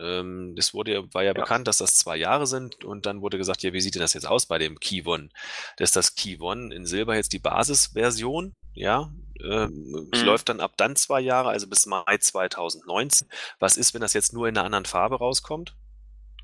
[0.00, 3.38] Ähm, das wurde, war ja, ja, bekannt, dass das zwei Jahre sind und dann wurde
[3.38, 5.28] gesagt, ja, wie sieht denn das jetzt aus bei dem Key One?
[5.76, 10.24] Das ist das Key One in Silber jetzt die Basisversion, ja, ähm, mhm.
[10.24, 13.28] läuft dann ab dann zwei Jahre, also bis Mai 2019.
[13.58, 15.74] Was ist, wenn das jetzt nur in einer anderen Farbe rauskommt?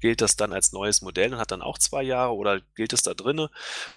[0.01, 3.03] Gilt das dann als neues Modell und hat dann auch zwei Jahre oder gilt es
[3.03, 3.51] da drinne?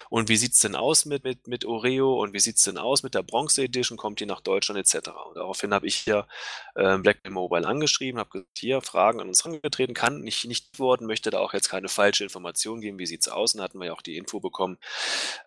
[0.09, 3.15] Und wie sieht's denn aus mit, mit, mit Oreo und wie sieht's denn aus mit
[3.15, 3.97] der Bronze Edition?
[3.97, 5.09] Kommt die nach Deutschland etc.?
[5.27, 6.27] Und daraufhin habe ich ja
[6.75, 11.29] äh, BlackBerry Mobile angeschrieben, habe hier Fragen an uns herangetreten, kann nicht, nicht antworten, möchte
[11.29, 13.53] da auch jetzt keine falsche Information geben, wie sieht's aus?
[13.53, 14.77] Und da hatten wir ja auch die Info bekommen,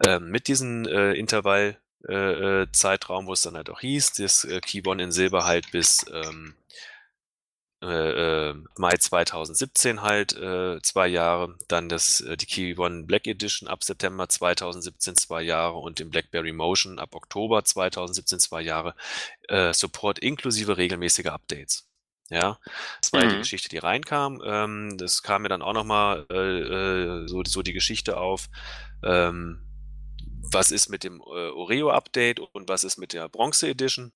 [0.05, 4.45] äh, mit diesem äh, Intervall äh, äh, Zeitraum, wo es dann halt auch hieß, das
[4.45, 6.55] äh, Keyboard in Silber halt bis ähm,
[7.83, 13.27] äh, äh, Mai 2017 halt äh, zwei Jahre, dann das äh, die Kiwi One Black
[13.27, 18.95] Edition ab September 2017 zwei Jahre und den BlackBerry Motion ab Oktober 2017 zwei Jahre
[19.49, 21.89] äh, Support inklusive regelmäßiger Updates.
[22.31, 22.59] Ja,
[23.01, 23.31] das war mhm.
[23.31, 23.39] die.
[23.39, 24.41] Geschichte, die reinkam.
[24.45, 28.49] Ähm, das kam mir dann auch nochmal äh, äh, so, so die Geschichte auf.
[29.05, 29.67] Ähm,
[30.53, 34.13] was ist mit dem Oreo-Update und was ist mit der Bronze Edition?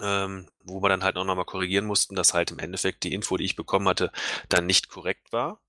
[0.00, 3.36] Ähm, wo wir dann halt auch nochmal korrigieren mussten, dass halt im Endeffekt die Info,
[3.36, 4.10] die ich bekommen hatte,
[4.48, 5.60] dann nicht korrekt war.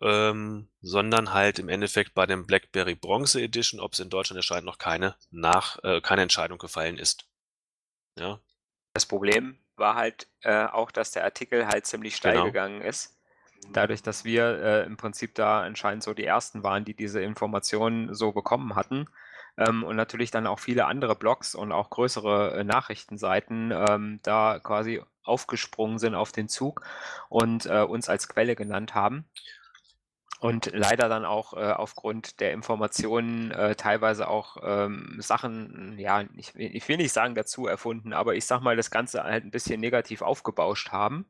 [0.00, 4.64] Ähm, sondern halt im Endeffekt bei dem BlackBerry Bronze Edition, ob es in Deutschland erscheint,
[4.64, 7.26] noch keine nach äh, keine Entscheidung gefallen ist.
[8.16, 8.38] Ja.
[8.92, 12.44] Das Problem war halt äh, auch, dass der Artikel halt ziemlich steil genau.
[12.44, 13.16] gegangen ist.
[13.72, 18.14] Dadurch, dass wir äh, im Prinzip da anscheinend so die ersten waren, die diese Informationen
[18.14, 19.08] so bekommen hatten,
[19.58, 24.58] ähm, und natürlich dann auch viele andere Blogs und auch größere äh, Nachrichtenseiten ähm, da
[24.60, 26.82] quasi aufgesprungen sind auf den Zug
[27.28, 29.26] und äh, uns als Quelle genannt haben.
[30.40, 36.54] Und leider dann auch äh, aufgrund der Informationen äh, teilweise auch ähm, Sachen, ja, ich,
[36.54, 39.80] ich, will nicht sagen dazu erfunden, aber ich sag mal, das Ganze halt ein bisschen
[39.80, 41.26] negativ aufgebauscht haben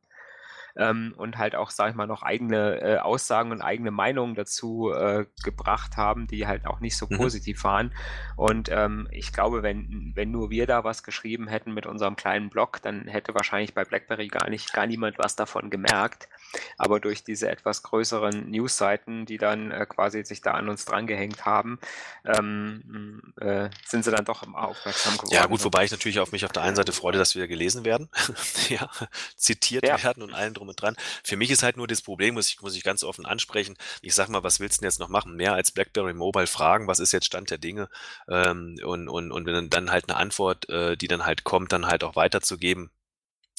[0.79, 4.93] ähm, und halt auch, sag ich mal, noch eigene äh, Aussagen und eigene Meinungen dazu
[4.93, 7.17] äh, gebracht haben, die halt auch nicht so mhm.
[7.17, 7.93] positiv waren.
[8.37, 12.49] Und ähm, ich glaube, wenn, wenn nur wir da was geschrieben hätten mit unserem kleinen
[12.49, 16.29] Blog, dann hätte wahrscheinlich bei BlackBerry gar nicht, gar niemand was davon gemerkt.
[16.77, 21.45] Aber durch diese etwas größeren Newsseiten, die dann äh, quasi sich da an uns drangehängt
[21.45, 21.79] haben,
[22.25, 25.35] ähm, äh, sind sie dann doch aufmerksam geworden.
[25.35, 27.85] Ja gut, wobei ich natürlich auf mich auf der einen Seite freue, dass wir gelesen
[27.85, 28.09] werden,
[28.69, 28.89] ja,
[29.37, 30.03] zitiert ja.
[30.03, 30.97] werden und allen drum und dran.
[31.23, 33.77] Für mich ist halt nur das Problem, muss ich, muss ich ganz offen ansprechen.
[34.03, 35.37] Ich sag mal, was willst du denn jetzt noch machen?
[35.37, 37.89] Mehr als BlackBerry Mobile fragen, was ist jetzt Stand der Dinge?
[38.29, 41.87] Ähm, und, und, und wenn dann halt eine Antwort, äh, die dann halt kommt, dann
[41.87, 42.91] halt auch weiterzugeben,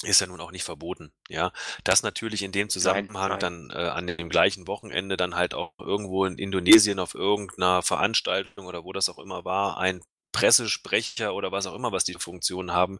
[0.03, 1.51] ist ja nun auch nicht verboten, ja.
[1.83, 3.39] Das natürlich in dem Zusammenhang nein, nein.
[3.39, 8.65] dann äh, an dem gleichen Wochenende dann halt auch irgendwo in Indonesien auf irgendeiner Veranstaltung
[8.65, 12.71] oder wo das auch immer war, ein Pressesprecher oder was auch immer, was die Funktionen
[12.71, 12.99] haben,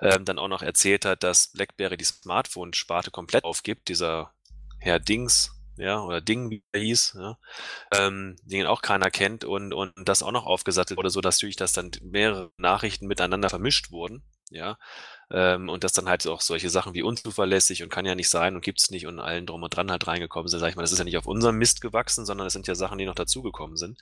[0.00, 4.32] ähm, dann auch noch erzählt hat, dass BlackBerry die Smartphone-Sparte komplett aufgibt, dieser
[4.78, 7.38] Herr Dings, ja, oder Ding, wie er hieß, ja,
[7.92, 11.56] ähm, den auch keiner kennt und, und das auch noch aufgesattelt wurde, so dass natürlich
[11.56, 14.78] das dann mehrere Nachrichten miteinander vermischt wurden, ja,
[15.30, 18.54] ähm, und dass dann halt auch solche Sachen wie unzuverlässig und kann ja nicht sein
[18.54, 20.92] und gibt's nicht und allen drum und dran halt reingekommen sind, sag ich mal, das
[20.92, 23.76] ist ja nicht auf unserem Mist gewachsen, sondern es sind ja Sachen, die noch dazugekommen
[23.76, 23.98] sind.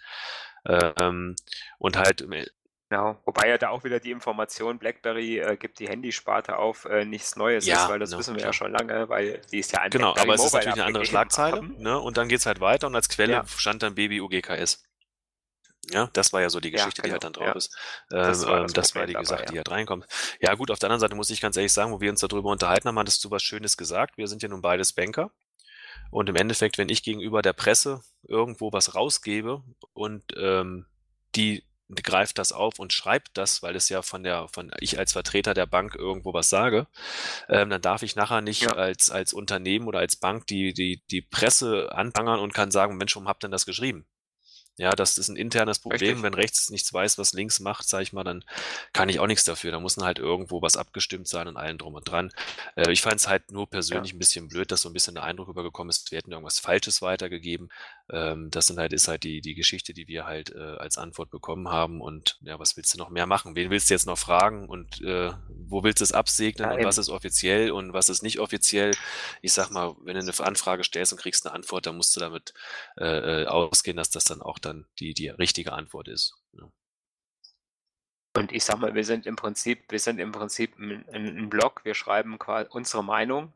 [0.67, 1.37] Ähm,
[1.79, 2.47] und halt äh,
[2.91, 7.05] Genau, wobei ja da auch wieder die Information, BlackBerry äh, gibt die Handysparte auf, äh,
[7.05, 8.51] nichts Neues ja, ist, weil das no, wissen wir klar.
[8.51, 10.85] ja schon lange, weil die ist ja ein Genau, BlackBerry aber es ist natürlich eine
[10.85, 11.99] andere Schlagzeile, ne?
[11.99, 13.45] Und dann geht's halt weiter und als Quelle ja.
[13.47, 14.85] stand dann Baby UGKS.
[15.93, 17.19] Ja, das war ja so die Geschichte, ja, genau.
[17.19, 17.53] die halt dann drauf ja.
[17.53, 17.77] ist.
[18.09, 19.51] das ähm, war, das, das war die dabei, Sache, ja.
[19.51, 20.07] die halt reinkommt.
[20.41, 22.51] Ja, gut, auf der anderen Seite muss ich ganz ehrlich sagen, wo wir uns darüber
[22.51, 24.17] unterhalten haben, hattest du was Schönes gesagt.
[24.17, 25.31] Wir sind ja nun beides Banker.
[26.11, 30.87] Und im Endeffekt, wenn ich gegenüber der Presse irgendwo was rausgebe und ähm,
[31.35, 31.65] die
[32.03, 35.55] greift das auf und schreibt das, weil es ja von der, von ich als Vertreter
[35.55, 36.87] der Bank irgendwo was sage,
[37.49, 38.75] ähm, dann darf ich nachher nicht ja.
[38.75, 43.15] als, als Unternehmen oder als Bank die, die, die Presse anprangern und kann sagen, Mensch,
[43.17, 44.07] warum habt ihr denn das geschrieben?
[44.77, 46.01] Ja, das ist ein internes Problem.
[46.01, 46.23] Richtig.
[46.23, 48.45] Wenn rechts nichts weiß, was links macht, sage ich mal, dann
[48.93, 49.71] kann ich auch nichts dafür.
[49.71, 52.33] Da muss halt irgendwo was abgestimmt sein und allen drum und dran.
[52.75, 54.17] Äh, ich fand es halt nur persönlich ja.
[54.17, 57.03] ein bisschen blöd, dass so ein bisschen der Eindruck übergekommen ist, wir hätten irgendwas Falsches
[57.03, 57.71] weitergegeben.
[58.11, 61.31] Ähm, das sind halt, ist halt die, die Geschichte, die wir halt äh, als Antwort
[61.31, 62.01] bekommen haben.
[62.01, 63.57] Und ja, was willst du noch mehr machen?
[63.57, 64.69] Wen willst du jetzt noch fragen?
[64.69, 66.69] Und äh, wo willst du es absegnen?
[66.69, 68.93] Ja, und was ist offiziell und was ist nicht offiziell?
[69.41, 72.21] Ich sag mal, wenn du eine Anfrage stellst und kriegst eine Antwort, dann musst du
[72.21, 72.53] damit
[72.99, 76.35] äh, äh ausgehen, dass das dann auch dann die, die richtige Antwort ist.
[76.53, 76.71] Ja.
[78.37, 81.85] Und ich sag mal, wir sind im Prinzip, wir sind im Prinzip ein, ein Blog,
[81.85, 83.55] wir schreiben quasi unsere Meinung.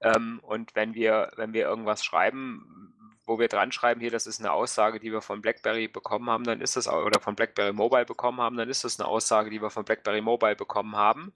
[0.00, 2.94] Ähm, und wenn wir, wenn wir irgendwas schreiben,
[3.28, 6.44] wo wir dran schreiben, hier, das ist eine Aussage, die wir von BlackBerry bekommen haben,
[6.44, 9.60] dann ist das, oder von BlackBerry Mobile bekommen haben, dann ist das eine Aussage, die
[9.60, 11.34] wir von BlackBerry Mobile bekommen haben.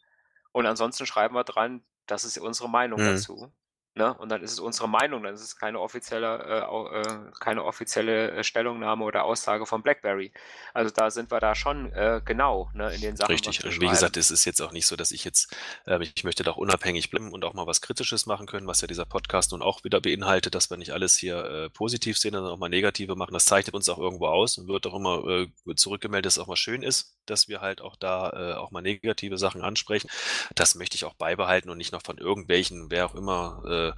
[0.52, 3.04] Und ansonsten schreiben wir dran, das ist unsere Meinung mhm.
[3.04, 3.52] dazu.
[3.94, 4.14] Ne?
[4.14, 8.30] Und dann ist es unsere Meinung, dann ist es keine offizielle, äh, äh, keine offizielle
[8.30, 10.32] äh, Stellungnahme oder Aussage von BlackBerry.
[10.72, 13.32] Also da sind wir da schon äh, genau ne, in den Sachen.
[13.32, 13.62] Richtig.
[13.82, 15.54] Wie gesagt, es ist jetzt auch nicht so, dass ich jetzt,
[15.86, 18.80] äh, ich möchte da auch unabhängig bleiben und auch mal was Kritisches machen können, was
[18.80, 22.32] ja dieser Podcast nun auch wieder beinhaltet, dass wir nicht alles hier äh, positiv sehen,
[22.32, 23.34] sondern auch mal negative machen.
[23.34, 26.46] Das zeichnet uns auch irgendwo aus und wird auch immer äh, zurückgemeldet, dass es auch
[26.48, 30.08] mal schön ist, dass wir halt auch da auch mal negative Sachen ansprechen.
[30.54, 33.92] Das möchte ich auch beibehalten und nicht noch von irgendwelchen, wer auch immer, äh,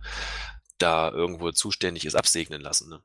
[0.79, 2.91] da irgendwo zuständig ist, absegnen lassen.
[2.91, 3.03] Ne?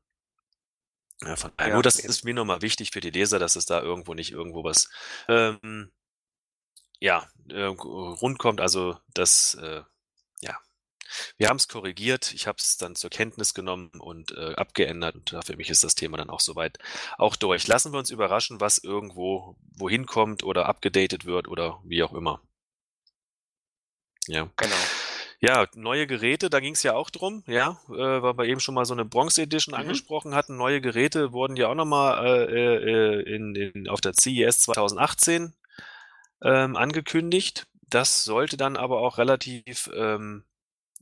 [1.22, 3.82] Ja, von, ja, nur das ist mir nochmal wichtig für die Leser, dass es da
[3.82, 4.90] irgendwo nicht irgendwo was
[5.28, 5.92] ähm,
[7.00, 8.62] ja, äh, rund kommt.
[8.62, 9.84] Also das, äh,
[10.42, 10.58] ja,
[11.38, 12.34] wir haben es korrigiert.
[12.34, 15.16] Ich habe es dann zur Kenntnis genommen und äh, abgeändert.
[15.16, 16.78] Und für mich ist das Thema dann auch soweit
[17.18, 17.68] auch durch.
[17.68, 22.42] Lassen wir uns überraschen, was irgendwo wohin kommt oder abgedatet wird oder wie auch immer.
[24.28, 24.50] Ja.
[24.58, 24.76] Genau.
[25.42, 28.76] Ja, neue Geräte, da ging es ja auch drum, ja, äh, weil wir eben schon
[28.76, 29.82] mal so eine Bronze Edition mhm.
[29.82, 30.58] angesprochen hatten.
[30.58, 35.54] Neue Geräte wurden ja auch nochmal äh, äh, in, in, auf der CES 2018
[36.44, 37.68] ähm, angekündigt.
[37.82, 40.44] Das sollte dann aber auch relativ ähm,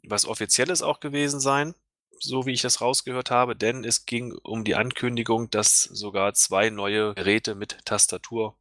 [0.03, 1.73] was Offizielles auch gewesen sein,
[2.19, 6.69] so wie ich das rausgehört habe, denn es ging um die Ankündigung, dass sogar zwei
[6.69, 8.55] neue Geräte mit Tastatur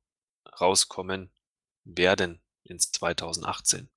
[0.59, 1.31] rauskommen
[1.85, 3.91] werden in 2018.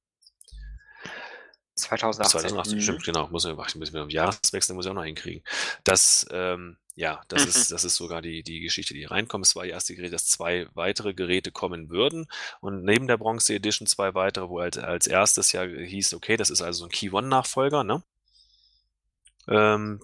[1.82, 2.42] 2018.
[2.42, 2.82] 2018, mhm.
[2.82, 3.28] stimmt, genau.
[3.30, 5.44] Muss, ich muss mit dem Jahreswechsel muss ich auch noch hinkriegen.
[5.84, 7.50] Das, ähm, ja, das mhm.
[7.50, 9.46] ist, das ist sogar die, die Geschichte, die reinkommt.
[9.46, 12.28] Es war die erste Gerät, dass zwei weitere Geräte kommen würden.
[12.60, 16.50] Und neben der Bronze Edition zwei weitere, wo als, als erstes ja hieß, okay, das
[16.50, 18.04] ist also ein Key One-Nachfolger, ne?
[19.48, 20.02] Ähm,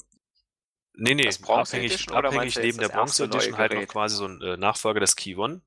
[0.94, 5.02] nee, nee, abhängig, abhängig neben der Bronze Edition halt noch quasi so ein äh, Nachfolger
[5.02, 5.62] des Key One.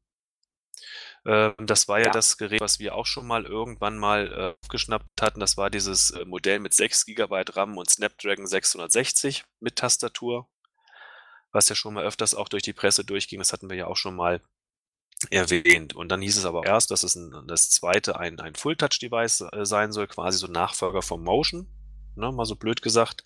[1.26, 4.64] Ähm, das war ja, ja, das Gerät, was wir auch schon mal irgendwann mal äh,
[4.64, 5.40] aufgeschnappt hatten.
[5.40, 10.48] Das war dieses äh, Modell mit 6 GB RAM und Snapdragon 660 mit Tastatur,
[11.52, 13.38] was ja schon mal öfters auch durch die Presse durchging.
[13.38, 14.40] Das hatten wir ja auch schon mal
[15.30, 15.94] erwähnt.
[15.94, 19.64] Und dann hieß es aber erst, dass es ein, das zweite ein, ein Full-Touch-Device äh,
[19.64, 21.68] sein soll, quasi so ein Nachfolger vom Motion
[22.18, 23.22] ne, mal so blöd gesagt.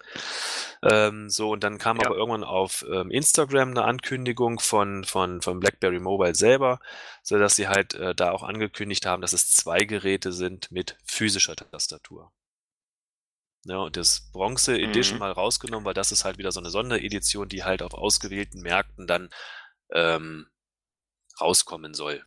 [0.83, 2.07] Ähm, so, und dann kam ja.
[2.07, 6.81] aber irgendwann auf ähm, Instagram eine Ankündigung von, von, von BlackBerry Mobile selber,
[7.23, 10.97] so dass sie halt äh, da auch angekündigt haben, dass es zwei Geräte sind mit
[11.05, 12.33] physischer Tastatur.
[13.65, 15.21] Ja, und das Bronze Edition mhm.
[15.21, 19.07] mal rausgenommen, weil das ist halt wieder so eine Sonderedition, die halt auf ausgewählten Märkten
[19.07, 19.31] dann
[19.93, 20.49] ähm,
[21.41, 22.25] rauskommen soll.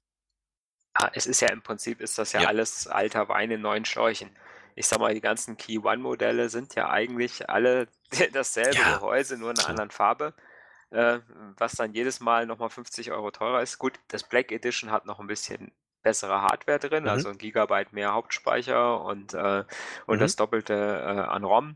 [0.94, 2.48] Ah, es ist ja im Prinzip ist das ja, ja.
[2.48, 4.34] alles alter Wein in neuen Schläuchen
[4.76, 7.88] ich sag mal, die ganzen Key One-Modelle sind ja eigentlich alle
[8.34, 8.98] dasselbe ja.
[8.98, 10.34] Gehäuse, nur in einer anderen Farbe.
[10.92, 11.20] Äh,
[11.58, 13.80] was dann jedes Mal nochmal 50 Euro teurer ist.
[13.80, 15.72] Gut, das Black Edition hat noch ein bisschen
[16.04, 17.10] bessere Hardware drin, mhm.
[17.10, 19.64] also ein Gigabyte mehr Hauptspeicher und, äh,
[20.06, 20.20] und mhm.
[20.20, 21.76] das Doppelte äh, an ROM.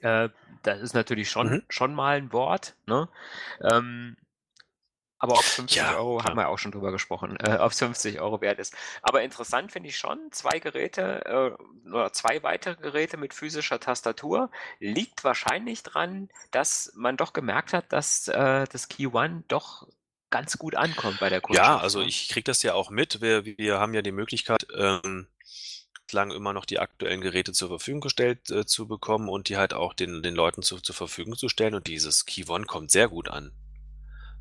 [0.00, 0.28] Äh,
[0.62, 1.62] das ist natürlich schon, mhm.
[1.68, 2.76] schon mal ein Wort.
[2.86, 3.08] Ne?
[3.60, 4.16] Ähm,
[5.22, 6.30] aber ob 50 ja, Euro, klar.
[6.30, 8.74] haben wir auch schon drüber gesprochen, äh, ob 50 Euro wert ist.
[9.02, 14.50] Aber interessant finde ich schon, zwei Geräte äh, oder zwei weitere Geräte mit physischer Tastatur
[14.80, 19.86] liegt wahrscheinlich dran, dass man doch gemerkt hat, dass äh, das Key One doch
[20.30, 21.68] ganz gut ankommt bei der Kundschaft.
[21.68, 22.06] Ja, also ne?
[22.06, 23.20] ich kriege das ja auch mit.
[23.20, 25.28] Wir, wir haben ja die Möglichkeit, ähm,
[26.12, 29.94] immer noch die aktuellen Geräte zur Verfügung gestellt äh, zu bekommen und die halt auch
[29.94, 31.74] den, den Leuten zu, zur Verfügung zu stellen.
[31.74, 33.52] Und dieses Key One kommt sehr gut an.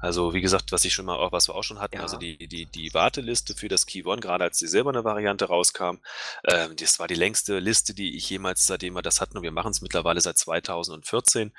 [0.02, 2.02] Also wie gesagt, was ich schon mal auch, was wir auch schon hatten, ja.
[2.02, 6.00] also die, die, die Warteliste für das Key One, gerade als die silberne Variante rauskam,
[6.44, 9.52] ähm, das war die längste Liste, die ich jemals, seitdem wir das hatten, und wir
[9.52, 11.54] machen es mittlerweile seit 2014,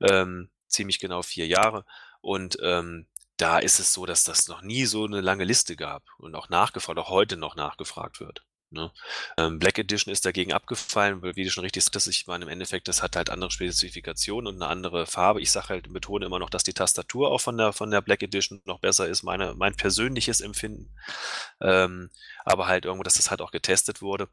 [0.00, 1.84] ähm, ziemlich genau vier Jahre.
[2.20, 3.06] Und ähm,
[3.36, 6.48] da ist es so, dass das noch nie so eine lange Liste gab und auch
[6.48, 8.44] nachgefragt, auch heute noch nachgefragt wird.
[8.70, 8.92] Ne?
[9.38, 12.50] Ähm, Black Edition ist dagegen abgefallen, weil wie du schon richtig sagtest, ich meine im
[12.50, 15.40] Endeffekt, das hat halt andere Spezifikationen und eine andere Farbe.
[15.40, 18.22] Ich sage halt, betone immer noch, dass die Tastatur auch von der von der Black
[18.22, 20.92] Edition noch besser ist, meine, mein persönliches Empfinden.
[21.62, 22.10] Ähm,
[22.44, 24.28] aber halt irgendwo, dass das halt auch getestet wurde.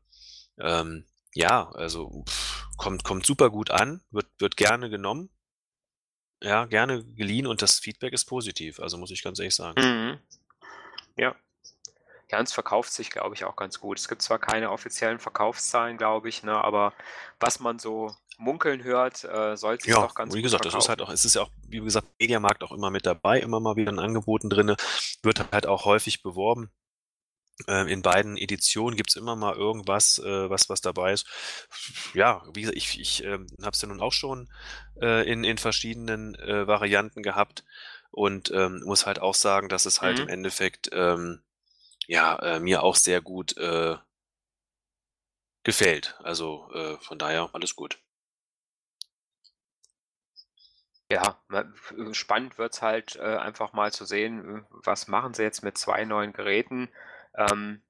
[0.59, 5.29] Ähm, ja, also pff, kommt, kommt super gut an, wird, wird gerne genommen.
[6.43, 9.81] Ja, gerne geliehen und das Feedback ist positiv, also muss ich ganz ehrlich sagen.
[9.81, 10.19] Mhm.
[11.17, 11.35] Ja,
[12.43, 13.99] es verkauft sich, glaube ich, auch ganz gut.
[13.99, 16.93] Es gibt zwar keine offiziellen Verkaufszahlen, glaube ich, ne, aber
[17.39, 20.77] was man so munkeln hört, äh, soll sich ja, doch ganz wie gesagt, verkaufen.
[20.77, 23.39] das ist halt auch, es ist ja auch, wie gesagt, Mediamarkt auch immer mit dabei,
[23.39, 24.75] immer mal wieder in Angeboten drin,
[25.21, 26.71] wird halt auch häufig beworben.
[27.67, 31.25] Ähm, in beiden Editionen gibt's immer mal irgendwas, äh, was, was dabei ist.
[32.13, 34.49] Ja, wie gesagt, ich, ich äh, habe es ja nun auch schon
[35.01, 37.63] äh, in, in verschiedenen äh, Varianten gehabt
[38.11, 40.23] und ähm, muss halt auch sagen, dass es halt mhm.
[40.23, 41.41] im Endeffekt ähm,
[42.07, 43.97] ja, äh, mir auch sehr gut äh,
[45.63, 46.15] gefällt.
[46.23, 47.99] Also äh, von daher alles gut.
[51.11, 51.37] Ja,
[52.13, 56.33] spannend wird's halt, äh, einfach mal zu sehen, was machen sie jetzt mit 2 neuen
[56.33, 56.89] Geräten?
[57.37, 57.83] Ähm,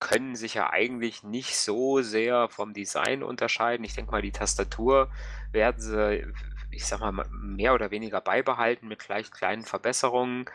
[0.00, 3.84] können sich ja eigentlich nicht so sehr vom Design unterscheiden.
[3.84, 5.10] Ich denke mal, die Tastatur
[5.52, 6.26] werden sie,
[6.72, 10.46] ich sage mal, mehr oder weniger beibehalten mit vielleicht kleinen Verbesserungen.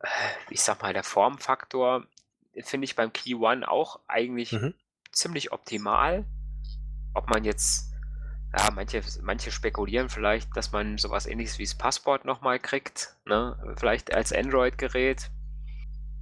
[0.00, 0.08] Äh,
[0.50, 2.06] ich sage mal, der Formfaktor
[2.62, 4.74] finde ich beim Key One auch eigentlich Mhm.
[5.12, 6.24] ziemlich optimal.
[7.14, 7.92] Ob man jetzt
[8.56, 12.60] ja, manche manche spekulieren vielleicht, dass man so was Ähnliches wie das Passport noch mal
[12.60, 13.74] kriegt, ne?
[13.78, 15.30] Vielleicht als Android-Gerät,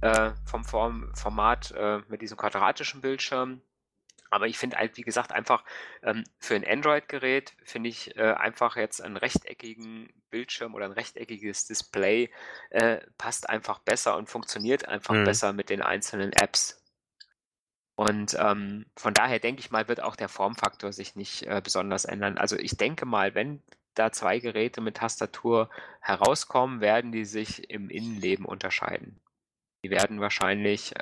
[0.01, 3.61] äh, vom Form Format, äh, mit diesem quadratischen Bildschirm.
[4.33, 5.63] Aber ich finde halt, wie gesagt, einfach,
[6.03, 11.65] ähm, für 'n Android-Gerät finde ich, äh, einfach jetzt einen rechteckigen Bildschirm oder ein rechteckiges
[11.67, 12.31] Display,
[12.71, 15.23] äh, passt einfach besser und funktioniert einfach Mhm.
[15.23, 16.81] besser mit den einzelnen Apps.
[17.95, 22.05] Und, ähm, von daher denke ich mal, wird auch der Formfaktor sich nicht, äh, besonders
[22.05, 22.37] ändern.
[22.37, 23.61] Also, ich denke mal, wenn
[23.93, 25.69] da 2 Geräte mit Tastatur
[26.01, 29.19] herauskommen, werden die sich im Innenleben unterscheiden.
[29.85, 30.93] Die werden wahrscheinlich,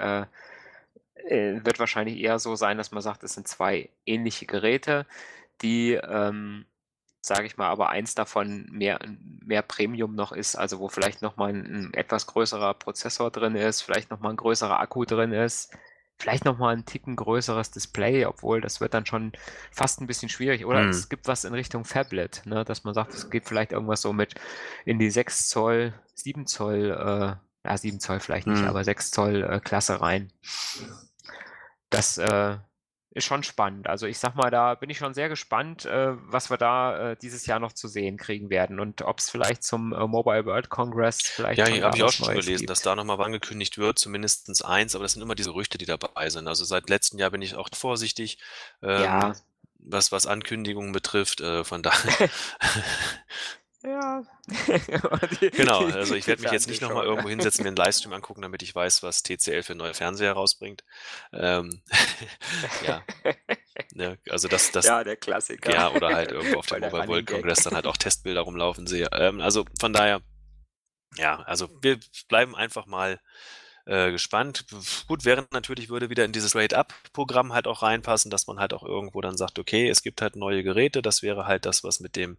[1.26, 5.06] äh wird wahrscheinlich eher so sein, dass man sagt, es sind 2 ähnliche Geräte,
[5.62, 6.66] die, ähm,
[7.22, 9.00] sage ich mal, aber eins davon mehr
[9.44, 13.82] mehr Premium noch ist, also wo vielleicht noch mal 'n etwas größerer Prozessor drin ist,
[13.82, 15.72] vielleicht noch mal 'n größerer Akku drin ist,
[16.20, 19.34] vielleicht noch mal 'n Ticken größeres Display, obwohl das wird dann schon
[19.72, 20.66] fast 'n bisschen schwierig.
[20.66, 20.90] Oder Mhm.
[20.90, 24.14] es gibt was in Richtung Phablet, ne, dass man sagt, es geht vielleicht irgendwas so
[24.14, 24.36] mit
[24.86, 27.36] in die 6 Zoll, 7 Zoll, äh
[27.70, 28.70] ja, 7 Zoll vielleicht nicht, Mhm.
[28.70, 30.32] aber 6 Zoll, äh, Klasse rein.
[31.92, 32.58] Das, äh,
[33.14, 33.88] ist schon spannend.
[33.88, 37.18] Also, ich sage mal, da bin ich schon sehr gespannt, äh, was wir da, äh,
[37.18, 41.22] dieses Jahr noch zu sehen kriegen werden und ob's vielleicht zum, äh, Mobile World Congress
[41.22, 42.86] vielleicht Ja, hier da habe ich auch schon Neues gelesen, dass gibt.
[42.86, 46.30] da noch mal angekündigt wird, zumindest eins, aber das sind immer diese Gerüchte, die dabei
[46.30, 46.48] sind.
[46.48, 48.38] Also, seit letztem Jahr bin ich auch vorsichtig,
[48.96, 49.28] Ja.
[49.32, 49.36] ähm,
[49.84, 52.30] was was Ankündigungen betrifft, äh, von daher
[53.84, 54.24] Ja.
[55.42, 57.76] Die Genau, also ich werde mich jetzt nicht noch mal Fernsehshow, irgendwo hinsetzen, mir 'n
[57.76, 60.84] Livestream angucken, damit ich weiß, was TCL für neue Fernseher rausbringt.
[61.34, 61.82] Ähm,
[62.86, 63.04] ja,
[63.94, 65.72] ne, also das das Ja, der Klassiker.
[65.72, 67.36] ja, oder halt irgendwo auf dem Mobile Running World Gag.
[67.42, 69.08] Congress dann halt auch Testbilder rumlaufen sehe.
[69.14, 70.22] Ähm, also von daher
[71.18, 73.20] ja, also wir bleiben einfach mal,
[73.92, 74.66] äh, gespannt.
[75.08, 78.84] Gut, wäre natürlich würde wieder in dieses Straight-up-Programm halt auch reinpassen, dass man halt auch
[78.84, 82.16] irgendwo dann sagt: „Okay, es gibt halt neue Geräte.“ Das wäre halt das, was mit
[82.16, 82.38] dem,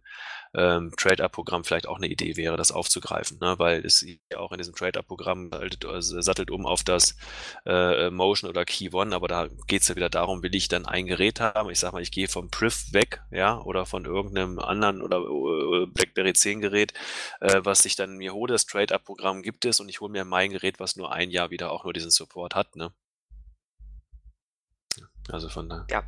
[0.55, 3.55] ähm, Trade-up-Programm vielleicht auch 'ne Idee wäre, das aufzugreifen, ne?
[3.59, 5.51] Weil es ja auch in diesem Trade-up-Programm
[5.87, 7.17] also sattelt um auf das,
[7.65, 11.07] äh, Motion oder Key One, aber da geht's ja wieder darum, will ich dann ein
[11.07, 11.69] Gerät haben?
[11.71, 15.17] Ich sage mal, ich gehe vom Priv weg, ja, oder von irgend 'nem anderen oder,
[15.19, 16.93] äh, BlackBerry 10 Gerät,
[17.41, 18.53] äh, was ich dann mir hole.
[18.53, 21.71] Das Trade-up-Programm gibt es und ich hole mir mein Gerät, was nur 1 Jahr wieder
[21.71, 22.93] auch nur diesen Support hat, ne?
[25.31, 26.03] Also von da Ja.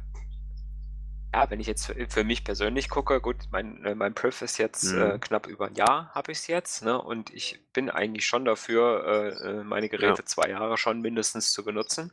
[1.34, 4.58] Ja, wenn ich jetzt für für mich persönlich gucke, gut, mein äh, mein Priv ist
[4.58, 5.22] jetzt, äh, Mhm.
[5.22, 9.04] knapp über 'n Jahr habe ich's jetzt, ne, und ich bin eigentlich schon dafür,
[9.44, 10.26] äh, äh, meine Geräte Ja.
[10.26, 12.12] 2 Jahre schon mindestens zu benutzen.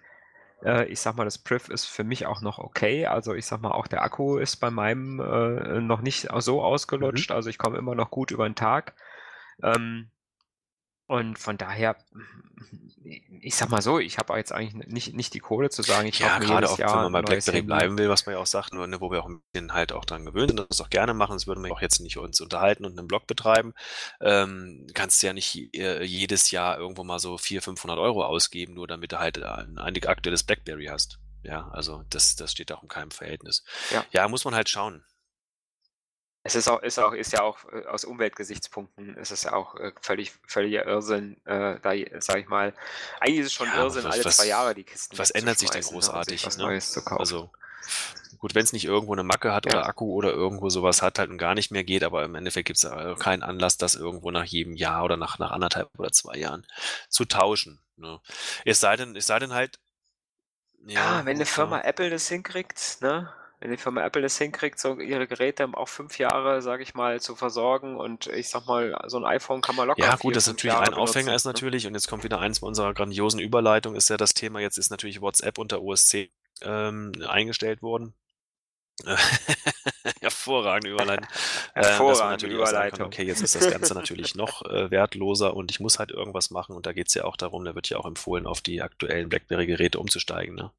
[0.65, 3.07] Äh, ich sage mal, das Priv ist für mich auch noch okay.
[3.07, 6.63] Also, ich sage mal, auch der Akku ist bei meinem, äh, noch nicht so
[7.01, 7.25] Mhm.
[7.25, 7.33] ausgelutscht.
[7.33, 8.95] Also, ich komme immer noch gut über 'n Tag.
[9.65, 10.12] Ähm,
[11.07, 11.97] und von daher,
[13.41, 16.21] ich sage mal so, ich habe jetzt eigentlich nicht nicht die Kohle zu sagen, ich
[16.21, 17.63] Ja, mir grade jedes auch, wenn Jahr man bei BlackBerry Handy.
[17.63, 19.93] bleiben will, was man ja auch sagt, nur ne, wo wir auch 'n bisschen halt
[19.93, 22.19] auch dran gewöhnt sind und das auch gerne machen, sonst würden wir auch jetzt nicht
[22.19, 23.73] uns unterhalten und 'nen Blog betreiben.
[24.21, 28.75] Ähm, kannst du ja nicht, äh, jedes Jahr irgendwo mal so 400, 500 € ausgeben,
[28.75, 31.19] nur damit du halt ein ein aktuelles BlackBerry hast.
[31.43, 33.65] Ja, also das das steht auch in keinem Verhältnis.
[33.91, 34.07] Ja.
[34.11, 35.03] Ja, muss man halt schauen.
[36.47, 39.77] Es ist auch ist auch ist ja auch, äh, aus Umweltgesichtspunkten ist es ja auch,
[39.77, 42.75] äh, völlig völliger Irrsinn, äh, da sage ich mal
[43.21, 45.71] eigentlich ist es schon Ja, Irrsinn, was alle 2 Jahre die Kisten was ändert sich
[45.71, 46.61] denn ne, sich großartig, was ne?
[46.61, 47.35] Neues zu kaufen.
[47.35, 47.51] Also,
[48.39, 49.89] gut, wenn's nicht irgendwo 'ne Macke hat oder Ja.
[49.89, 52.69] Akku oder irgendwo so was hat halt und gar nicht mehr geht, aber im Endeffekt
[52.69, 56.37] gibt's da keinen Anlass, das irgendwo nach jedem Jahr oder nach nach 1,5 oder 2
[56.39, 56.67] Jahren
[57.11, 58.21] zu tauschen, ne?
[58.67, 59.79] Es sei denn es sei denn halt
[60.79, 61.83] ja, Ja, wenn 'ne gut, Firma ja.
[61.83, 63.33] Apple das hinkriegt, ne?
[63.63, 67.21] Wenn die Firma Apple das hinkriegt, so ihre Geräte auch 5 Jahre, sage ich mal,
[67.21, 70.35] zu versorgen und ich sage mal, so 'n iPhone kann man locker Ja 4, gut,
[70.35, 71.53] das ist 5 natürlich Jahre ein Aufhänger benutzen, ist ne?
[71.53, 74.91] natürlich und jetzt kommt wieder eins unserer grandiosen Überleitungen, ist ja das Thema, jetzt ist
[74.91, 76.29] natürlich WhatsApp unter OS 10,
[76.63, 78.15] ähm, eingestellt worden.
[80.21, 81.27] Hervorragende Überleitung.
[81.75, 83.07] Ähm, Hervorragende auch sagen kann: Überleitung.
[83.07, 86.77] „Okay, jetzt ist das Ganze natürlich noch, äh, wertloser und ich muss halt irgendwas machen.“
[86.77, 89.99] Und da geht's ja auch darum da wird ja auch empfohlen, auf die aktuellen BlackBerry-Geräte
[89.99, 90.71] umzusteigen, ne?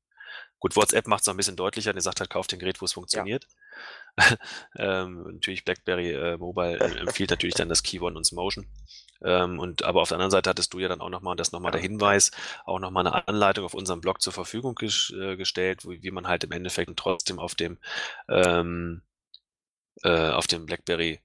[0.63, 2.93] Gut, WhatsApp macht's noch 'n bisschen deutlicher, der sagt halt: „Kauf dir 'n Gerät, wo's
[3.13, 3.27] Ja.
[3.27, 3.47] funktioniert.“
[4.77, 8.67] Ähm, natürlich BlackBerry, äh, Mobile empfiehlt natürlich dann das Key One und das Motion.
[9.23, 11.39] Ähm, und aber auf der anderen Seite hattest du ja dann auch noch mal und
[11.41, 12.19] das noch mal der Ja, ja.
[12.19, 12.31] Hinweis,
[12.65, 16.11] auch noch mal 'ne Anleitung auf unserem Blog zur Verfügung gesch äh, gestellt, wie wie
[16.11, 17.79] man halt im Endeffekt trotzdem auf dem,
[18.29, 19.03] ähm,
[20.03, 21.21] äh, auf dem BlackBerry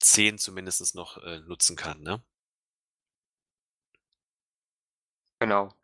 [0.00, 2.22] 10 zumindest noch äh, nutzen kann, ne?
[5.42, 5.77] Genau.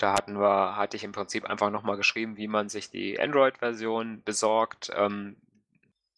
[0.00, 3.20] Da hatten wir hatte ich im Prinzip einfach noch mal geschrieben, wie man sich die
[3.20, 5.36] Android-Version besorgt, ähm,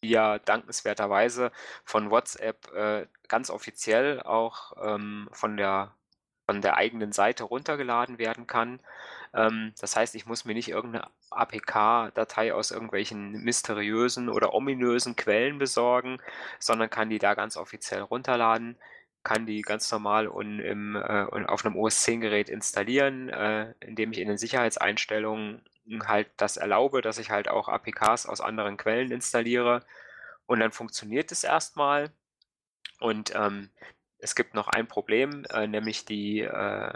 [0.05, 1.51] die ja dankenswerterweise
[1.85, 5.95] von WhatsApp, äh, ganz offiziell auch, ähm, von der
[6.47, 8.81] von der eigenen Seite runtergeladen werden kann.
[9.35, 15.59] Ähm, das heißt, ich muss mir nicht irgendeine APK-Datei aus irgendwelchen mysteriösen oder ominösen Quellen
[15.59, 16.19] besorgen,
[16.59, 18.77] sondern kann die da ganz offiziell runterladen,
[19.25, 24.13] kann die ganz normal und im, äh, und auf einem OS 10-Gerät installieren, äh, indem
[24.13, 25.63] ich in den Sicherheitseinstellungen
[26.07, 29.85] halt das erlaube, dass ich halt auch APKs aus anderen Quellen installiere.
[30.47, 32.11] Und dann funktioniert es erstmal.
[33.01, 33.71] Und ähm,
[34.19, 36.93] es gibt noch ein Problem, äh, nämlich die, äh,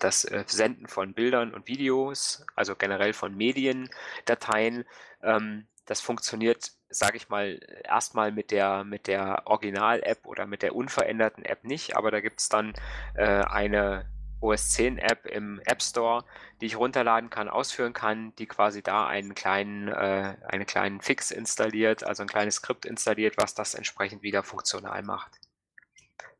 [0.00, 4.84] das äh, Senden von Bildern und Videos, also generell von Mediendateien.
[5.22, 10.74] Ähm, das funktioniert, sage ich mal, erstmal mit der, mit der Original-App oder mit der
[10.74, 12.74] unveränderten App nicht, aber da gibt es dann
[13.14, 14.06] äh, eine
[14.40, 16.24] OS 10 App im App Store,
[16.60, 21.30] die ich runterladen kann, ausführen kann, die quasi da einen kleinen, äh, einen kleinen Fix
[21.30, 25.40] installiert, also ein kleines Skript installiert, was das entsprechend wieder funktional macht.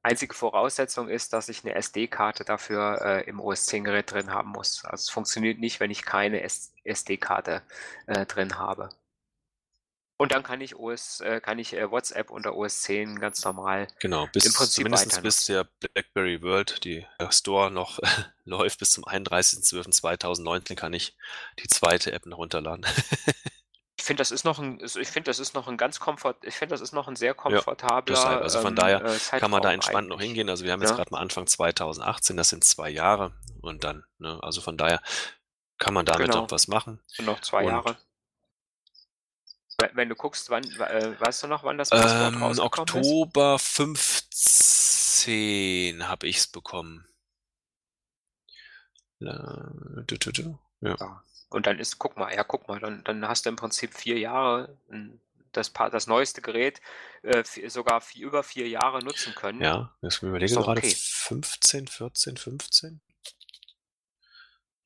[0.02, 4.84] Einzige Voraussetzung ist, dass ich eine SD-Karte dafür äh, im OS 10-Gerät drin haben muss.
[4.84, 6.42] Also es funktioniert nicht, wenn ich keine
[6.84, 7.62] SD-Karte
[8.06, 8.90] äh, drin habe.
[10.20, 13.86] Und dann kann ich OS, äh, kann ich äh, WhatsApp unter OS 10 ganz normal
[14.00, 18.00] genau, bis, im Prinzip zumindest bis der BlackBerry World, die Store noch
[18.44, 21.16] läuft bis zum 31.12.2019 kann ich
[21.62, 22.84] die zweite App noch runterladen.
[23.96, 26.56] ich finde, das ist noch ein, ich finde, das ist noch ein ganz komfort, ich
[26.56, 28.16] finde, das ist noch ein sehr komfortabler.
[28.16, 30.50] Ja, deshalb, also von ähm, daher äh, kann man da entspannt noch hingehen.
[30.50, 30.96] Also wir haben jetzt ja.
[30.96, 35.00] gerade mal Anfang 2018, das sind zwei Jahre und dann, ne, also von daher
[35.78, 36.42] kann man damit genau.
[36.42, 37.00] noch was machen.
[37.18, 37.96] Und noch zwei und, Jahre.
[39.92, 43.68] Wenn du guckst, wann, äh, weißt du noch, wann das Passwort ähm, Oktober ist?
[43.68, 47.06] 15 habe ich es bekommen.
[50.80, 51.22] Ja.
[51.48, 54.18] Und dann ist, guck mal, ja, guck mal, dann, dann hast du im Prinzip vier
[54.18, 54.76] Jahre
[55.52, 56.80] das, das neueste Gerät
[57.22, 59.60] äh, sogar vier, über vier Jahre nutzen können.
[59.60, 60.92] Ja, ich überlege gerade okay.
[60.92, 63.00] 15, 14, 15.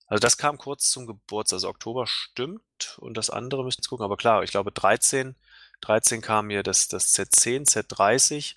[0.07, 2.61] Also das kam kurz zum Geburtstag, also Oktober stimmt
[2.99, 5.35] und das andere müssten wir gucken, aber klar, ich glaube 13,
[5.81, 8.55] 13 kam mir das, das Z10, Z30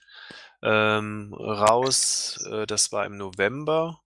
[0.61, 4.01] ähm, raus, äh, das war im November.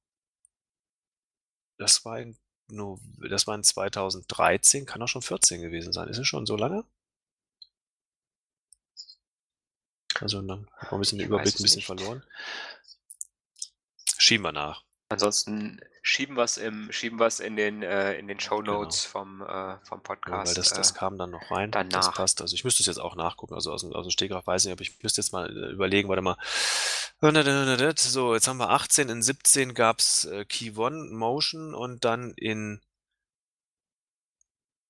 [1.77, 2.99] Das war in, no,
[3.29, 6.09] das war in 2013, kann auch schon 14 gewesen sein.
[6.09, 6.83] Ist es schon so lange?
[10.19, 11.85] Also dann haben wir ein bisschen den Überblick ein bisschen nicht.
[11.85, 12.23] verloren.
[14.17, 14.83] Schieben wir nach.
[15.09, 18.83] Ansonsten schieben wir es im, schieben wir in den, äh, in den Show genau.
[18.83, 19.11] Notes genau.
[19.11, 20.31] vom, äh, vom Podcast.
[20.31, 21.71] Ja, weil das, das äh, kam dann noch rein.
[21.71, 21.89] Danach.
[21.89, 22.41] Das passt.
[22.41, 23.55] Also ich müsste es jetzt auch nachgucken.
[23.55, 26.09] Also aus, aus dem Stegreif weiß ich nicht, aber ich müsste jetzt mal äh, überlegen,
[26.09, 26.37] warte mal.
[27.21, 32.79] So, jetzt haben wir 18, in 17 gab's äh, Key One Motion und dann in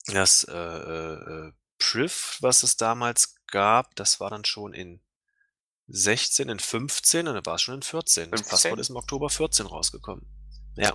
[0.08, 5.02] das äh, äh, Priv, was es damals gab, das war dann schon in
[5.90, 8.30] 16, in 15 und dann war es schon in 14.
[8.30, 8.32] 15?
[8.32, 10.26] Das Passwort ist im Oktober 14 rausgekommen.
[10.76, 10.94] Ja.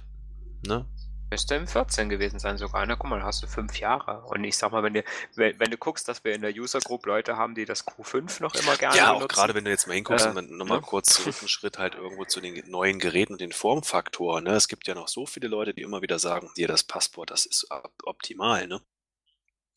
[0.67, 0.87] Ne?
[1.31, 2.87] Müsste im 14 gewesen sein sogar.
[2.87, 4.23] Na, guck mal, hast du fünf Jahre.
[4.27, 6.79] Und ich sag mal, wenn du, wenn, wenn du guckst, dass wir in der User
[6.79, 9.89] Group Leute haben, die das Q5 noch immer gerne Ja, auch gerade wenn du jetzt
[9.89, 10.85] mal hinguckst äh, und nochmal ne?
[10.87, 14.45] kurz zurück einen Schritt halt irgendwo zu den neuen Geräten und den Formfaktoren.
[14.45, 14.53] Ne?
[14.53, 17.47] Es gibt ja noch so viele Leute, die immer wieder sagen, dir das Passwort, das
[17.47, 17.67] ist
[18.05, 18.69] optimal.
[18.69, 18.81] Ne?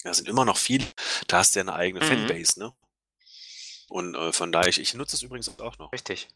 [0.04, 0.86] Da sind immer noch viele.
[1.28, 2.10] Da hast du ja eine eigene mhm.
[2.10, 2.60] Fanbase.
[2.60, 2.74] Ne?
[3.90, 5.92] Und äh, von daher, ich, ich nutze es übrigens auch noch.
[5.92, 6.28] Richtig.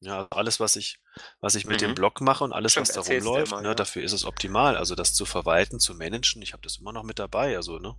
[0.00, 1.00] Ja, also alles, was ich,
[1.40, 1.94] was ich mit dem mhm.
[1.96, 3.74] Blog mache und alles, Stimmt, was da rumläuft, immer, ne, ja.
[3.74, 4.76] dafür ist es optimal.
[4.76, 7.56] Also das zu verwalten, zu managen, ich habe das immer noch mit dabei.
[7.56, 7.96] Also, ne?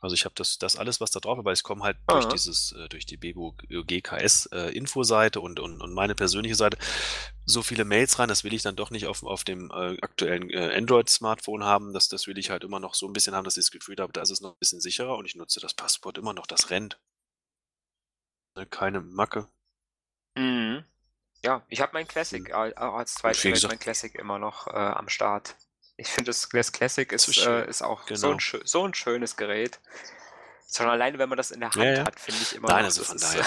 [0.00, 2.26] Also ich habe das, das alles, was da drauf ist, weil ich komme halt durch
[2.26, 6.78] dieses, äh, durch die Bebo GKS äh, Infoseite und, und, und meine persönliche Seite
[7.44, 10.50] so viele Mails rein, das will ich dann doch nicht auf, auf dem äh, aktuellen
[10.50, 11.92] äh, Android-Smartphone haben.
[11.92, 13.96] Das, das will ich halt immer noch so ein bisschen haben, dass ich das Gefühl
[13.98, 16.46] habe, da ist es noch ein bisschen sicherer und ich nutze das Passwort immer noch,
[16.46, 17.00] das rennt.
[18.56, 19.48] Ne, keine Macke.
[20.36, 20.84] Mhm.
[21.44, 22.54] Ja, ich habe mein Classic mhm.
[22.54, 25.56] als zweites mein Classic immer noch äh, am Start.
[25.98, 28.18] Ich finde, das, das Classic ist, so äh, ist auch genau.
[28.18, 29.80] so, ein, so ein schönes Gerät.
[30.72, 32.04] Schon alleine, wenn man das in der Hand ja, ja.
[32.04, 33.44] hat, finde ich immer Nein, also von daher.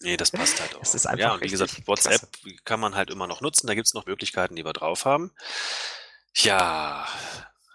[0.00, 0.82] nee, das passt halt auch.
[0.82, 2.56] Es ist einfach ja, und wie gesagt, WhatsApp klasse.
[2.64, 3.66] kann man halt immer noch nutzen.
[3.66, 5.32] Da gibt es noch Möglichkeiten, die wir drauf haben.
[6.34, 7.08] Ja,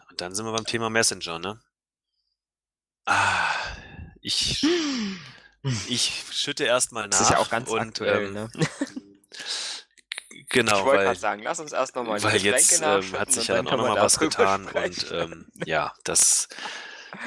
[0.10, 1.60] und dann sind wir beim Thema Messenger, ne?
[3.06, 3.56] Ah,
[4.22, 4.64] ich
[5.88, 7.12] Ich schütte erstmal nach.
[7.12, 8.52] Das ist ja auch ganz und, aktuell, ähm, ne?
[10.50, 13.56] Genau, ich wollte gerade sagen, lass uns erst nochmal Weil jetzt ähm, hat sich ja
[13.56, 16.50] dann auch nochmal was getan und ähm, ja, das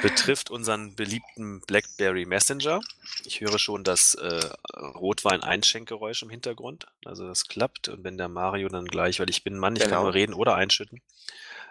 [0.01, 2.81] betrifft unseren beliebten BlackBerry Messenger.
[3.25, 6.87] Ich höre schon das äh, Rotwein-Einschenkgeräusch im Hintergrund.
[7.05, 7.89] Also das klappt.
[7.89, 9.95] Und wenn der Mario dann gleich, weil ich bin ein Mann, ich genau.
[9.95, 11.01] kann nur reden oder einschütten.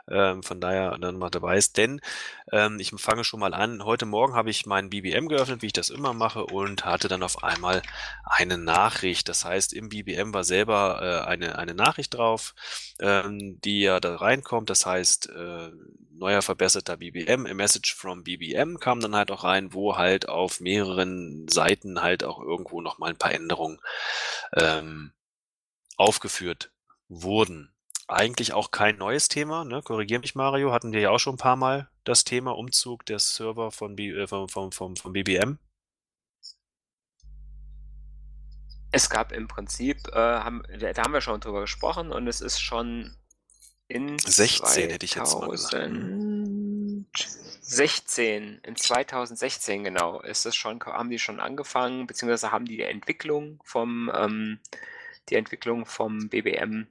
[0.08, 1.76] Ähm, von daher dann mal dabei ist.
[1.76, 2.00] Denn
[2.50, 3.84] ähm, ich fange schon mal an.
[3.84, 7.22] Heute Morgen habe ich meinen BBM geöffnet, wie ich das immer mache, und hatte dann
[7.22, 7.82] auf einmal
[8.24, 9.28] eine Nachricht.
[9.28, 12.54] Das heißt, im BBM war selber äh, eine, eine Nachricht drauf,
[13.00, 14.70] ähm, die ja da reinkommt.
[14.70, 15.70] Das heißt, äh,
[16.22, 20.60] neuer verbesserter BBM, a message from BBM kam dann halt auch rein, wo halt auf
[20.60, 23.80] mehreren Seiten halt auch irgendwo nochmal ein paar Änderungen
[24.56, 25.12] ähm,
[25.96, 26.70] aufgeführt
[27.08, 27.71] wurden
[28.12, 29.82] eigentlich auch kein neues Thema, ne?
[29.82, 30.72] Korrigiere mich, Mario.
[30.72, 34.10] Hatten wir ja auch schon ein paar Mal das Thema Umzug der Server von, B,
[34.10, 35.58] äh, vom, vom, vom, vom BBM.
[38.90, 42.60] Es gab im Prinzip, äh, haben, da haben wir schon drüber gesprochen und es ist
[42.60, 43.16] schon
[43.88, 45.92] in 16 hätte ich jetzt mal gesagt.
[47.60, 52.82] 16, in 2016 genau, ist es schon, haben die schon angefangen, beziehungsweise haben die die
[52.82, 54.60] Entwicklung vom, ähm,
[55.28, 56.86] die Entwicklung vom BBM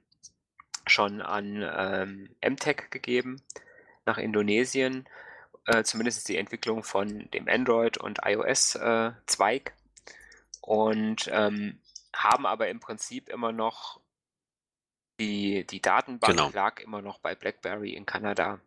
[0.86, 3.42] schon an ähm, MTech gegeben
[4.04, 5.08] nach Indonesien,
[5.66, 9.72] äh, zumindest die Entwicklung von dem Android- und iOS-Zweig äh,
[10.60, 11.80] und ähm,
[12.14, 14.00] haben aber im Prinzip immer noch
[15.20, 16.50] die, die Datenbank genau.
[16.50, 18.60] lag immer noch bei BlackBerry in Kanada.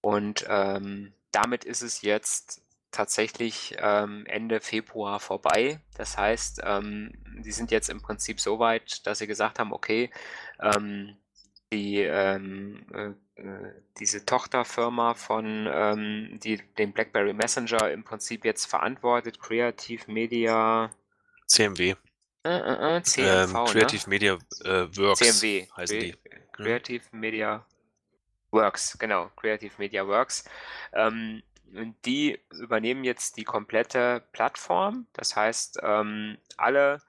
[0.00, 2.63] Und ähm, damit ist es jetzt
[2.94, 5.80] tatsächlich ähm, Ende Februar vorbei.
[5.96, 7.12] Das heißt, ähm,
[7.44, 10.10] die sind jetzt im Prinzip so weit, dass sie gesagt haben, okay,
[10.60, 11.16] ähm,
[11.72, 18.66] die, ähm, äh, äh, diese Tochterfirma von, ähm, die den BlackBerry Messenger im Prinzip jetzt
[18.66, 20.90] verantwortet, Creative Media
[21.46, 21.96] CMW.
[22.44, 24.08] Äh, äh, äh CMV, ähm, Creative ne?
[24.08, 26.14] Media äh, Works CMW heißen die.
[26.52, 27.66] Creative Media
[28.52, 30.44] Works, genau, Creative Media Works.
[30.92, 31.42] Ähm,
[32.04, 35.06] die übernehmen jetzt die komplette Plattform.
[35.12, 37.00] Das heißt, ähm, alle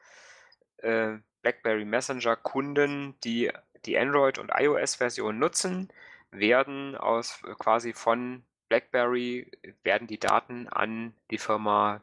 [0.77, 3.51] äh, BlackBerry Messenger Kunden, die
[3.85, 5.89] die Android- und iOS-Version nutzen,
[6.31, 9.51] werden aus quasi von BlackBerry
[9.83, 12.01] werden die Daten an die Firma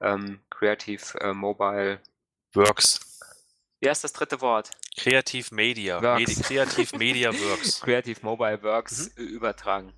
[0.00, 2.00] ähm, Creative äh, Mobile
[2.54, 3.20] Works.
[3.80, 4.70] Wie heißt das dritte Wort?
[4.96, 6.00] Creative Media.
[6.00, 7.80] Medi Creative Media Works.
[7.80, 9.26] Creative Mobile Works mhm.
[9.26, 9.92] übertragen.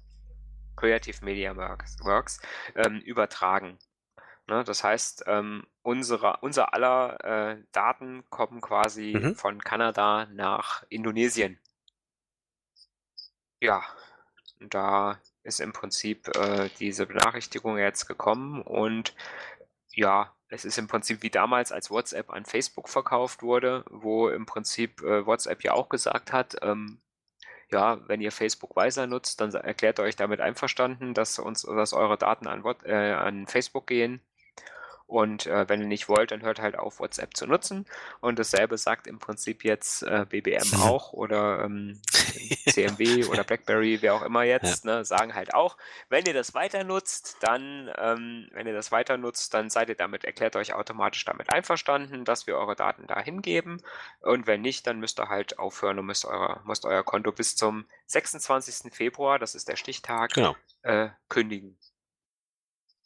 [0.85, 2.41] Creative Media Works, Works
[2.77, 3.79] ähm, übertragen.
[4.47, 9.35] Ne, das heißt, ähm, unsere, unser aller äh, Daten kommen quasi mhm.
[9.35, 11.59] von Kanada nach Indonesien.
[13.61, 13.83] Ja,
[14.61, 19.15] da ist im Prinzip äh, diese Benachrichtigung jetzt gekommen und
[19.95, 24.45] ja, es ist im Prinzip wie damals, als WhatsApp an Facebook verkauft wurde, wo im
[24.45, 27.01] Prinzip äh, WhatsApp ja auch gesagt hat, ähm,
[27.75, 32.17] ja, wenn ihr Facebook weiter nutzt, dann erklärt euch damit einverstanden, dass uns, dass eure
[32.17, 34.21] Daten an, äh, an Facebook gehen.
[35.15, 37.87] Und äh, wenn ihr nicht wollt, dann hört halt auf, WhatsApp zu nutzen.
[38.19, 42.01] Und dasselbe sagt im Prinzip jetzt äh, BBM auch oder ähm,
[42.69, 44.97] CMW oder BlackBerry, wer auch immer jetzt, ja.
[44.97, 45.77] ne, sagen halt auch,
[46.09, 49.95] wenn ihr das weiter nutzt, dann, ähm, wenn ihr das weiter nutzt, dann seid ihr
[49.95, 53.81] damit, erklärt euch automatisch damit einverstanden, dass wir eure Daten da hingeben.
[54.21, 57.55] Und wenn nicht, dann müsst ihr halt aufhören und müsst, eure, müsst euer Konto bis
[57.55, 58.93] zum 26.
[58.93, 60.57] Februar, das ist der Stichtag, genau.
[60.83, 61.79] äh, kündigen.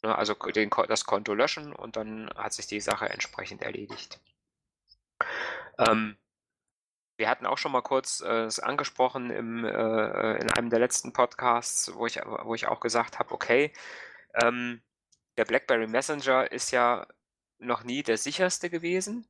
[0.01, 4.19] Ne, also den, das Konto löschen und dann hat sich die Sache entsprechend erledigt.
[5.77, 6.17] Ähm,
[7.17, 11.93] wir hatten auch schon mal kurz äh, angesprochen im, äh, in einem der letzten Podcasts,
[11.95, 13.73] wo ich, wo ich auch gesagt habe, okay,
[14.35, 14.81] ähm,
[15.37, 17.05] der BlackBerry Messenger ist ja
[17.57, 19.27] noch nie der sicherste gewesen.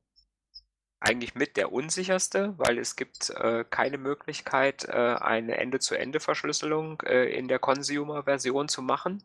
[1.00, 7.48] Eigentlich mit der unsicherste, weil es gibt äh, keine Möglichkeit, äh, eine Ende-zu-Ende-Verschlüsselung äh, in
[7.48, 9.22] der Consumer-Version zu machen.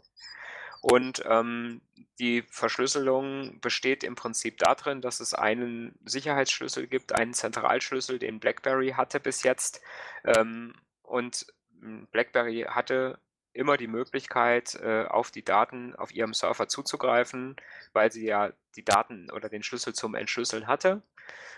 [0.85, 1.81] Und ähm,
[2.19, 8.91] die Verschlüsselung besteht im Prinzip darin, dass es einen Sicherheitsschlüssel gibt, einen Zentralschlüssel, den BlackBerry
[8.91, 9.81] hatte bis jetzt.
[10.25, 11.47] Ähm, und
[11.79, 13.17] hm, BlackBerry hatte
[13.51, 17.55] immer die Möglichkeit, äh, auf die Daten auf ihrem Server zuzugreifen,
[17.93, 21.01] weil sie ja die Daten oder den Schlüssel zum Entschlüsseln hatte.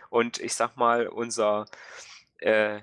[0.10, 1.66] Und ich sag mal, unser
[2.38, 2.80] äh,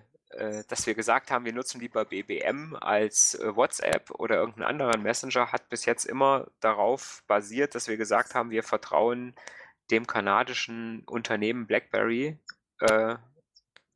[0.68, 5.53] dass wir gesagt haben, wir nutzen lieber BBM als äh, WhatsApp oder irgendeinen anderen Messenger,
[5.53, 9.35] hat bis jetzt immer darauf basiert, dass wir gesagt haben, wir vertrauen
[9.91, 12.39] dem kanadischen Unternehmen BlackBerry,
[12.80, 13.16] äh,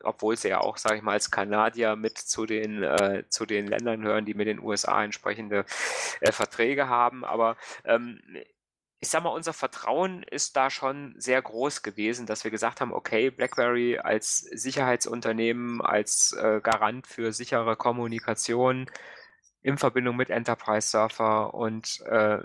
[0.02, 3.66] obwohl sie ja auch, sage ich mal, als Kanadier mit zu den, äh, zu den
[3.66, 5.64] Ländern hören, die mit den USA entsprechende
[6.20, 7.24] äh, Verträge haben.
[7.24, 8.20] Aber ähm,
[9.00, 12.92] ich sag mal, unser Vertrauen ist da schon sehr groß gewesen, dass wir gesagt haben,
[12.92, 18.90] okay, BlackBerry als Sicherheitsunternehmen, als äh, Garant für sichere Kommunikation
[19.62, 22.38] in Verbindung mit Enterprise Surfer und äh,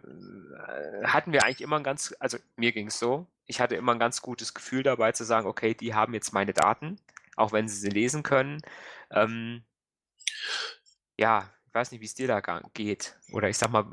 [1.03, 3.99] hatten wir eigentlich immer ein ganz, also mir ging es so, ich hatte immer ein
[3.99, 6.97] ganz gutes Gefühl dabei zu sagen, okay, die haben jetzt meine Daten,
[7.35, 8.61] auch wenn sie sie lesen können.
[9.11, 9.63] Ähm,
[11.17, 12.41] ja, weiß nicht, wie es dir da
[12.73, 13.17] geht.
[13.31, 13.85] Oder ich sag mal,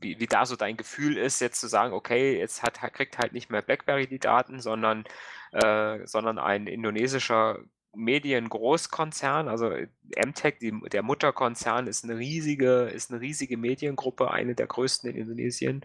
[0.00, 3.32] wie, wie da so dein Gefühl ist, jetzt zu sagen, okay, jetzt hat, kriegt halt
[3.32, 5.04] nicht mehr BlackBerry die Daten, sondern,
[5.52, 7.60] äh, sondern ein indonesischer
[7.94, 9.70] Mediengroßkonzern, also
[10.16, 15.16] MTech, die, der Mutterkonzern, ist eine riesige, ist eine riesige Mediengruppe, eine der größten in
[15.16, 15.84] Indonesien.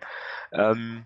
[0.51, 1.05] Ähm,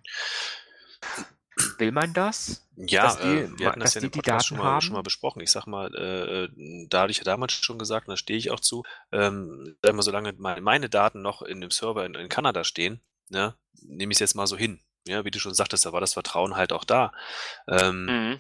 [1.78, 2.68] will man das?
[2.76, 5.42] Ja, die, äh, wir hatten das ja in dem Podcast schon mal, schon mal, besprochen.
[5.42, 8.38] Ich sag mal, äh, äh, da hatte ich ja damals schon gesagt, und da stehe
[8.38, 12.64] ich auch zu, ähm, mal, solange meine Daten noch in dem Server in, in Kanada
[12.64, 14.82] stehen, ne, nehme ich es jetzt mal so hin.
[15.08, 17.14] Ja, wie du schon sagtest, da war das Vertrauen halt auch da.
[17.68, 18.40] Ähm, mhm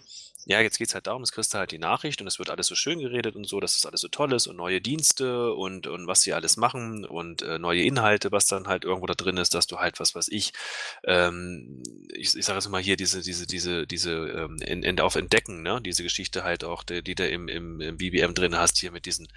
[0.49, 2.67] ja, jetzt geht's halt darum, es kriegst du halt die Nachricht und es wird alles
[2.67, 5.87] so schön geredet und so, dass das alles so toll ist und neue Dienste und,
[5.87, 9.35] und was sie alles machen und äh, neue Inhalte, was dann halt irgendwo da drin
[9.35, 10.53] ist, dass du halt, was weiß ich,
[11.03, 11.83] ähm,
[12.13, 15.63] ich, ich sage jetzt mal hier, diese, diese, diese, diese ähm, in, in, auf Entdecken,
[15.63, 18.93] ne, diese Geschichte halt auch, die, die du im, im, im BBM drin hast, hier
[18.93, 19.27] mit diesen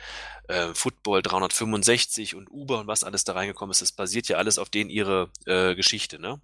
[0.47, 4.61] äh, Football 365 und Uber und was alles da reingekommen ist, das basiert ja alles
[4.61, 6.41] auf denen ihre äh, Geschichte, ne?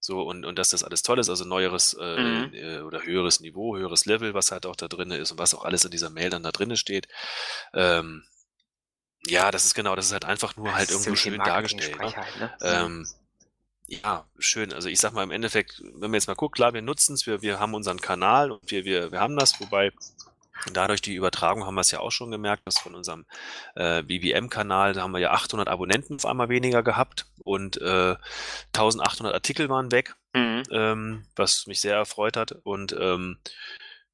[0.00, 2.54] So, und, und dass das alles toll ist, also neueres äh, mhm.
[2.54, 5.64] äh, oder höheres Niveau, höheres Level, was halt auch da drin ist und was auch
[5.64, 7.06] alles in dieser Mail dann da drin steht.
[7.74, 8.24] Ähm,
[9.26, 11.98] ja, das ist genau, das ist halt einfach nur das halt irgendwo schön dargestellt.
[11.98, 12.14] Ne?
[12.38, 12.56] Ne?
[12.62, 13.06] Ähm,
[13.86, 14.72] ja, schön.
[14.72, 17.26] Also ich sag mal im Endeffekt, wenn man jetzt mal guckt, klar, wir nutzen es,
[17.26, 19.92] wir, wir haben unseren Kanal und wir, wir, wir haben das, wobei
[20.72, 23.24] Dadurch die Übertragung haben wir es ja auch schon gemerkt, dass von unserem
[23.74, 28.16] äh, BBM-Kanal, da haben wir ja 800 Abonnenten auf einmal weniger gehabt und äh,
[28.74, 30.62] 1800 Artikel waren weg, mhm.
[30.70, 32.52] ähm, was mich sehr erfreut hat.
[32.52, 33.38] Und ähm,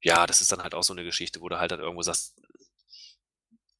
[0.01, 2.35] ja, das ist dann halt auch so eine Geschichte, wo du halt dann irgendwo sagst,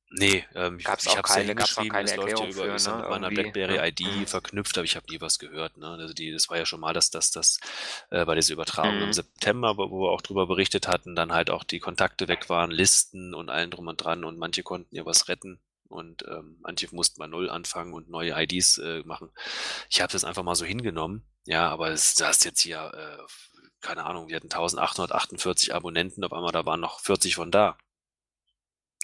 [0.09, 2.97] Nee, ähm, gab's ich, ich habe es ja hingeschrieben, es läuft ja über für, ne?
[2.97, 3.85] mit meiner BlackBerry ja.
[3.85, 4.25] ID mhm.
[4.25, 5.77] verknüpft, aber ich habe nie was gehört.
[5.77, 5.87] Ne?
[5.87, 7.59] Also die, das war ja schon mal, dass das, das
[8.09, 9.03] äh, bei dieser Übertragung mhm.
[9.03, 12.71] im September, wo wir auch drüber berichtet hatten, dann halt auch die Kontakte weg waren,
[12.71, 16.87] Listen und allen drum und dran und manche konnten ja was retten und ähm, manche
[16.93, 19.29] mussten bei Null anfangen und neue IDs äh, machen.
[19.89, 23.23] Ich habe das einfach mal so hingenommen, ja, aber es, du hast jetzt hier, äh,
[23.81, 27.77] keine Ahnung, wir hatten 1848 Abonnenten, auf einmal da waren noch 40 von da.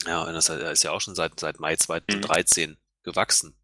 [0.05, 2.77] Ja, und das ist ja auch schon seit, seit Mai 2013 mhm.
[3.03, 3.55] gewachsen.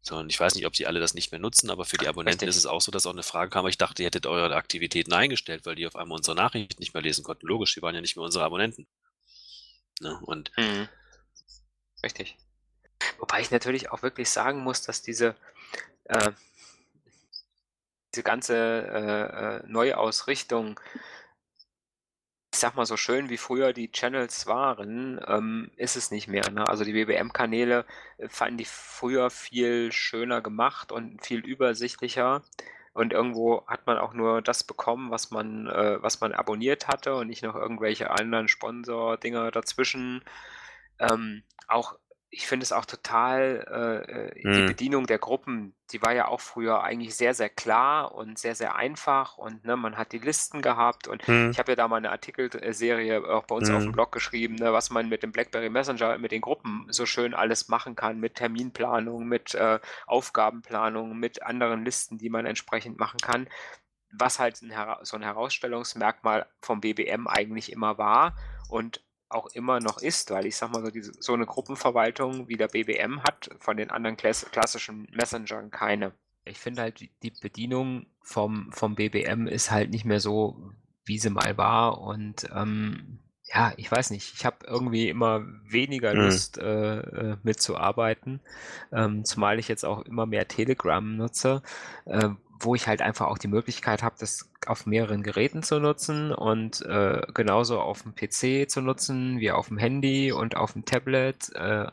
[0.00, 2.08] So, und ich weiß nicht, ob sie alle das nicht mehr nutzen, aber für die
[2.08, 2.48] Abonnenten Richtig.
[2.48, 5.12] ist es auch so, dass auch eine Frage kam, ich dachte, ihr hättet eure Aktivitäten
[5.12, 7.46] eingestellt, weil die auf einmal unsere Nachrichten nicht mehr lesen konnten.
[7.46, 8.86] Logisch, die waren ja nicht mehr unsere Abonnenten.
[10.00, 10.18] Ne?
[10.22, 10.88] Und mhm.
[12.02, 12.36] Richtig.
[13.18, 15.34] Wobei ich natürlich auch wirklich sagen muss, dass diese,
[16.04, 16.30] äh,
[18.14, 20.80] diese ganze äh, äh Neuausrichtung
[22.58, 26.50] ich sag mal, so schön wie früher die Channels waren, ähm, ist es nicht mehr.
[26.50, 26.66] Ne?
[26.66, 27.84] Also die BBM-Kanäle
[28.16, 32.42] äh, fanden die früher viel schöner gemacht und viel übersichtlicher.
[32.94, 37.14] Und irgendwo hat man auch nur das bekommen, was man, äh, was man abonniert hatte
[37.14, 40.24] und nicht noch irgendwelche anderen Sponsor-Dinger dazwischen.
[40.98, 41.94] Ähm, auch
[42.30, 44.66] ich finde es auch total, äh, äh, die mhm.
[44.66, 48.76] Bedienung der Gruppen, die war ja auch früher eigentlich sehr, sehr klar und sehr, sehr
[48.76, 51.50] einfach und ne, man hat die Listen gehabt und mhm.
[51.50, 53.76] ich habe ja da mal eine Artikelserie auch bei uns mhm.
[53.76, 53.92] auf dem mhm.
[53.92, 57.68] Blog geschrieben, ne, was man mit dem BlackBerry Messenger, mit den Gruppen so schön alles
[57.68, 63.48] machen kann, mit Terminplanung, mit äh, Aufgabenplanung, mit anderen Listen, die man entsprechend machen kann,
[64.12, 64.72] was halt ein,
[65.02, 68.36] so ein Herausstellungsmerkmal vom BBM eigentlich immer war
[68.68, 72.56] und auch immer noch ist, weil ich sag mal so, diese, so eine Gruppenverwaltung wie
[72.56, 76.12] der BBM hat von den anderen klassischen Messengern keine.
[76.44, 80.72] Ich finde halt, die Bedienung vom, vom BBM ist halt nicht mehr so,
[81.04, 83.20] wie sie mal war und ähm,
[83.54, 86.20] ja, ich weiß nicht, ich habe irgendwie immer weniger mhm.
[86.20, 88.40] Lust äh, äh, mitzuarbeiten,
[88.92, 91.62] ähm, zumal ich jetzt auch immer mehr Telegram nutze,
[92.04, 92.28] äh,
[92.60, 96.82] wo ich halt einfach auch die Möglichkeit habe, das auf mehreren Geräten zu nutzen und
[96.82, 101.54] äh, genauso auf dem PC zu nutzen, wie auf dem Handy und auf dem Tablet.
[101.54, 101.86] Äh,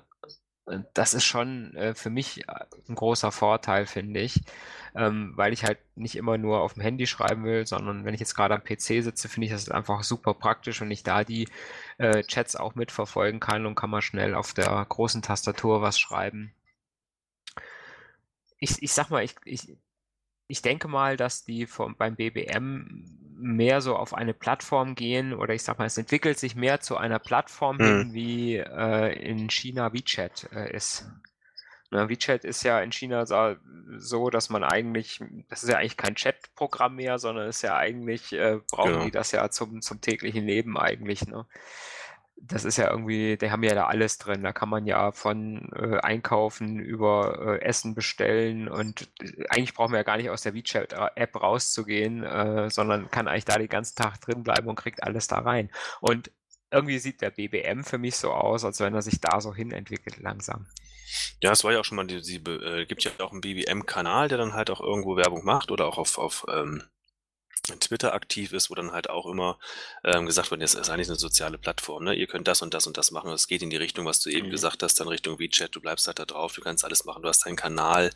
[0.93, 4.41] das ist schon äh, für mich äh, ein großer Vorteil, finde ich,
[4.95, 8.20] ähm, weil ich halt nicht immer nur auf dem Handy schreiben will, sondern wenn ich
[8.20, 11.47] jetzt gerade am PC sitze, finde ich das einfach super praktisch und ich da die
[11.97, 16.53] äh, Chats auch mitverfolgen kann und kann man schnell auf der großen Tastatur was schreiben.
[18.59, 19.78] Ich, ich sag mal, ich, ich,
[20.48, 23.06] ich denke mal, dass die vom, beim BBM
[23.38, 26.98] mehr so auf eine Plattform gehen oder ich sag mal, es entwickelt sich mehr zu
[26.98, 27.84] einer Plattform mhm.
[27.84, 31.10] hin, wie äh, in China WeChat äh, ist.
[31.91, 33.26] Na, WeChat ist ja in China
[33.98, 38.34] so, dass man eigentlich, das ist ja eigentlich kein Chat-Programm mehr, sondern ist ja eigentlich,
[38.34, 39.06] äh, brauchen genau.
[39.06, 41.28] die das ja zum, zum täglichen Leben eigentlich.
[41.28, 41.46] Ne?
[42.38, 44.44] Das ist ja irgendwie, die haben ja da alles drin.
[44.44, 49.92] Da kann man ja von äh, einkaufen über äh, Essen bestellen und äh, eigentlich brauchen
[49.92, 53.96] wir ja gar nicht aus der WeChat-App rauszugehen, äh, sondern kann eigentlich da den ganzen
[53.96, 55.72] Tag drin bleiben und kriegt alles da rein.
[56.02, 56.32] Und
[56.72, 59.72] irgendwie sieht der BBM für mich so aus, als wenn er sich da so hin
[59.72, 60.68] entwickelt langsam.
[61.42, 64.28] Ja, es war ja auch schon mal, die, die äh, gibt ja auch einen BBM-Kanal,
[64.28, 66.84] der dann halt auch irgendwo Werbung macht oder auch auf, auf ähm,
[67.80, 69.58] Twitter aktiv ist, wo dann halt auch immer
[70.03, 72.14] ähm, gesagt wird, das ist eigentlich eine soziale Plattform, ne?
[72.14, 73.32] Ihr könnt das und das und das machen.
[73.32, 74.51] Es geht in die Richtung, was du eben mhm.
[74.51, 77.30] gesagt hast, dann Richtung WeChat, du bleibst halt da drauf, du kannst alles machen, du
[77.30, 78.12] hast deinen Kanal,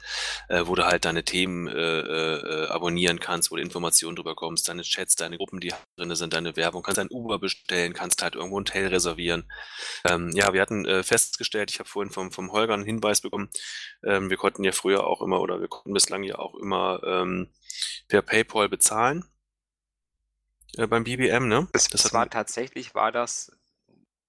[0.50, 4.68] äh, wo du halt deine Themen äh, äh, abonnieren kannst, wo du Informationen drüber kommst,
[4.68, 8.36] deine Chats, deine Gruppen, die drin sind, deine Werbung, kannst ein Uber bestellen, kannst halt
[8.36, 9.50] irgendwo ein Hotel reservieren.
[10.06, 13.50] Ähm, ja, wir hatten äh, festgestellt, ich habe vorhin vom, vom Holger einen Hinweis bekommen,
[14.04, 17.50] ähm, wir konnten ja früher auch immer oder wir konnten bislang ja auch immer ähm,
[18.08, 19.26] per PayPal bezahlen
[20.78, 21.68] äh, beim BBM, ne?
[21.74, 23.52] Das, das, war tatsächlich, war das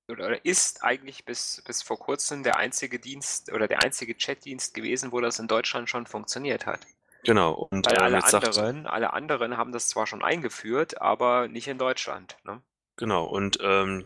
[0.08, 5.12] oder ist eigentlich bis, bis vor kurzem der einzige Dienst oder der einzige Chatdienst gewesen,
[5.12, 6.80] wo das in Deutschland schon funktioniert hat.
[7.24, 7.52] Genau.
[7.52, 11.78] Und Weil äh, alle, anderen, alle anderen haben das zwar schon eingeführt, aber nicht in
[11.78, 12.36] Deutschland.
[12.44, 12.60] Ne?
[13.00, 14.04] Genau, und ähm,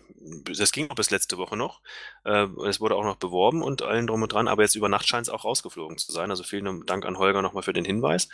[0.56, 1.80] das ging auch bis letzte Woche noch.
[2.24, 5.08] Äh, es wurde auch noch beworben und allen drum und dran, aber jetzt über Nacht
[5.08, 6.30] scheint es auch rausgeflogen zu sein.
[6.30, 8.28] Also vielen Dank an Holger nochmal für den Hinweis.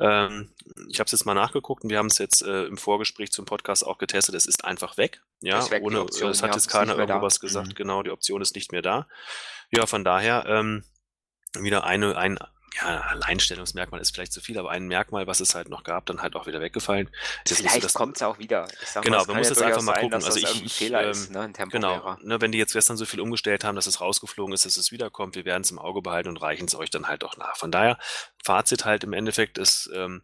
[0.00, 0.48] Ähm,
[0.88, 3.44] ich habe es jetzt mal nachgeguckt und wir haben es jetzt äh, im Vorgespräch zum
[3.44, 4.34] Podcast auch getestet.
[4.34, 5.20] Es ist einfach weg.
[5.42, 7.68] Ja, weg, ohne, Option, es hat jetzt keiner irgendwas gesagt.
[7.68, 7.74] Mhm.
[7.74, 9.06] Genau, die Option ist nicht mehr da.
[9.70, 10.82] Ja, von daher ähm,
[11.58, 12.38] wieder eine, ein
[12.76, 16.22] ja, Alleinstellungsmerkmal ist vielleicht zu viel, aber ein Merkmal, was es halt noch gab, dann
[16.22, 17.08] halt auch wieder weggefallen.
[17.44, 18.68] Das vielleicht kommt es auch wieder.
[19.02, 20.22] genau, man muss jetzt einfach mal gucken.
[20.22, 23.20] also ich, ich Fehler ähm, ist, ne, genau, ne, wenn die jetzt gestern so viel
[23.20, 26.28] umgestellt haben, dass es rausgeflogen ist, dass es wiederkommt, wir werden es im Auge behalten
[26.28, 27.56] und reichen es euch dann halt auch nach.
[27.56, 27.98] Von daher,
[28.44, 30.22] Fazit halt im Endeffekt ist, ähm,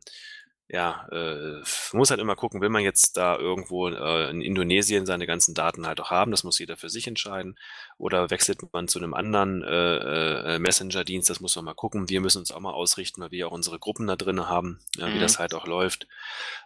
[0.72, 1.60] ja, äh,
[1.92, 5.86] muss halt immer gucken, will man jetzt da irgendwo äh, in Indonesien seine ganzen Daten
[5.86, 7.58] halt auch haben, das muss jeder für sich entscheiden,
[7.98, 12.08] oder wechselt man zu einem anderen äh, äh, Messenger-Dienst, das muss man mal gucken.
[12.08, 15.08] Wir müssen uns auch mal ausrichten, weil wir auch unsere Gruppen da drin haben, ja,
[15.08, 15.14] mhm.
[15.14, 16.06] wie das halt auch läuft.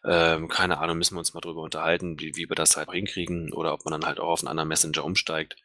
[0.05, 3.53] Ähm, keine Ahnung, müssen wir uns mal drüber unterhalten, wie, wie wir das halt hinkriegen,
[3.53, 5.57] oder ob man dann halt auch auf einen anderen Messenger umsteigt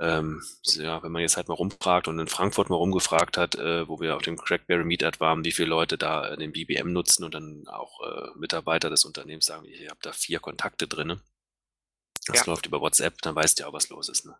[0.00, 0.42] ähm,
[0.74, 4.00] ja, wenn man jetzt halt mal rumfragt und in Frankfurt mal rumgefragt hat, äh, wo
[4.00, 7.66] wir auf dem Crackberry Meetup waren, wie viele Leute da den BBM nutzen und dann
[7.66, 11.20] auch äh, Mitarbeiter des Unternehmens sagen, ich habe da vier Kontakte drin.
[12.26, 12.44] Das ja.
[12.46, 14.26] läuft über WhatsApp, dann weißt du ja auch, was los ist.
[14.26, 14.36] Ne?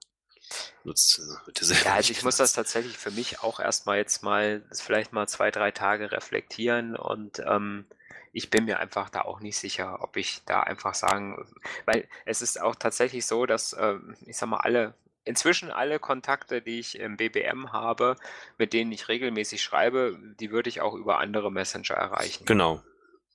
[0.84, 5.12] Nutzt, äh, ja, also ich muss das tatsächlich für mich auch erstmal jetzt mal, vielleicht
[5.12, 7.86] mal zwei, drei Tage reflektieren und ähm,
[8.32, 11.44] ich bin mir einfach da auch nicht sicher, ob ich da einfach sagen,
[11.86, 13.96] weil es ist auch tatsächlich so, dass, äh,
[14.26, 14.94] ich sag mal, alle
[15.28, 18.16] inzwischen alle Kontakte, die ich im BBM habe,
[18.56, 22.46] mit denen ich regelmäßig schreibe, die würde ich auch über andere Messenger erreichen.
[22.46, 22.82] Genau.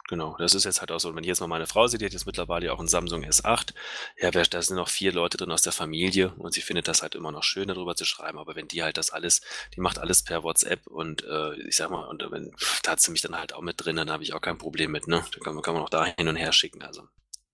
[0.10, 2.06] Genau, das ist jetzt halt auch so, wenn ich jetzt mal meine Frau sehe, die
[2.06, 3.74] hat jetzt mittlerweile auch einen Samsung S8,
[4.20, 7.16] ja, da sind noch vier Leute drin aus der Familie und sie findet das halt
[7.16, 9.40] immer noch schön, darüber zu schreiben, aber wenn die halt das alles,
[9.74, 13.12] die macht alles per WhatsApp und äh, ich sag mal, und wenn, da hat sie
[13.12, 15.24] mich dann halt auch mit drin, dann habe ich auch kein Problem mit, ne?
[15.32, 17.08] Da kann, kann man auch da hin und her schicken, also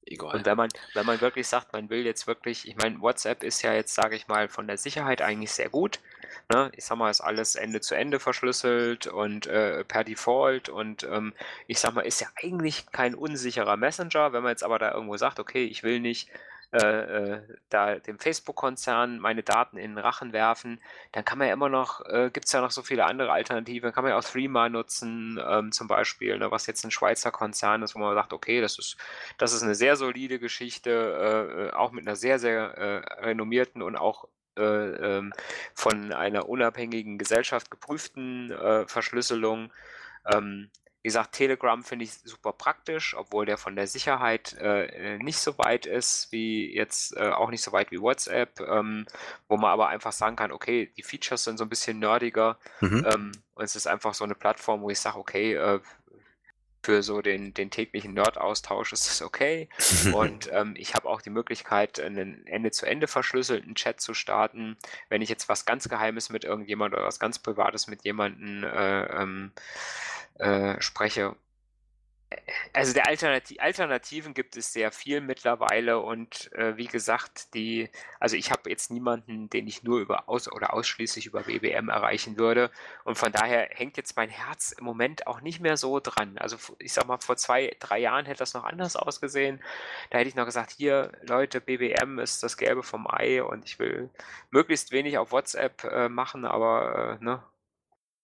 [0.09, 0.35] egal.
[0.35, 3.61] Und wenn man, wenn man wirklich sagt, man will jetzt wirklich, ich meine, WhatsApp ist
[3.61, 5.99] ja jetzt, sage ich mal, von der Sicherheit eigentlich sehr gut.
[6.51, 6.71] Ne?
[6.75, 11.33] Ich sag mal, ist alles Ende zu Ende verschlüsselt und äh, per Default und ähm,
[11.67, 14.33] ich sag mal, ist ja eigentlich kein unsicherer Messenger.
[14.33, 16.29] Wenn man jetzt aber da irgendwo sagt, okay, ich will nicht
[16.71, 20.79] äh, äh, da dem Facebook-Konzern meine Daten in den Rachen werfen,
[21.13, 23.91] dann kann man ja immer noch, äh, gibt es ja noch so viele andere Alternativen,
[23.91, 27.81] kann man ja auch Threema nutzen, ähm, zum Beispiel, ne, was jetzt ein Schweizer Konzern
[27.81, 28.97] ist, wo man sagt, okay, das ist,
[29.39, 33.81] das ist eine sehr solide Geschichte, äh, äh auch mit einer sehr, sehr äh, renommierten
[33.81, 35.33] und auch ähm,
[35.73, 38.53] von einer unabhängigen Gesellschaft geprüften
[38.87, 39.71] Verschlüsselung.
[40.25, 40.69] Ähm,
[41.09, 45.85] gesagt, Telegram finde ich super praktisch, obwohl der von der Sicherheit äh, nicht so weit
[45.85, 49.05] ist, wie jetzt äh, auch nicht so weit wie WhatsApp, ähm,
[49.47, 53.05] wo man aber einfach sagen kann, okay, die Features sind so ein bisschen nerdiger mhm.
[53.11, 55.79] ähm, und es ist einfach so eine Plattform, wo ich sage, okay, äh,
[56.81, 59.67] für so den, den täglichen Nerd-Austausch ist das okay.
[60.13, 64.77] Und ähm, ich habe auch die Möglichkeit, einen Ende-zu-Ende verschlüsselten Chat zu starten.
[65.09, 69.03] Wenn ich jetzt was ganz Geheimes mit irgendjemand oder was ganz Privates mit jemandem äh,
[69.21, 69.51] ähm,
[70.39, 71.35] äh, spreche.
[72.73, 78.35] Also der Alternati Alternativen gibt es sehr viel mittlerweile und äh, wie gesagt, die, also
[78.35, 82.69] ich habe jetzt niemanden, den ich nur über aus oder ausschließlich über BBM erreichen würde.
[83.03, 86.37] Und von daher hängt jetzt mein Herz im Moment auch nicht mehr so dran.
[86.37, 89.59] Also ich sag mal, vor zwei, drei Jahren hätte das noch anders ausgesehen.
[90.11, 93.79] Da hätte ich noch gesagt, hier, Leute, BBM ist das Gelbe vom Ei und ich
[93.79, 94.09] will
[94.51, 97.43] möglichst wenig auf WhatsApp äh, machen, aber äh, ne,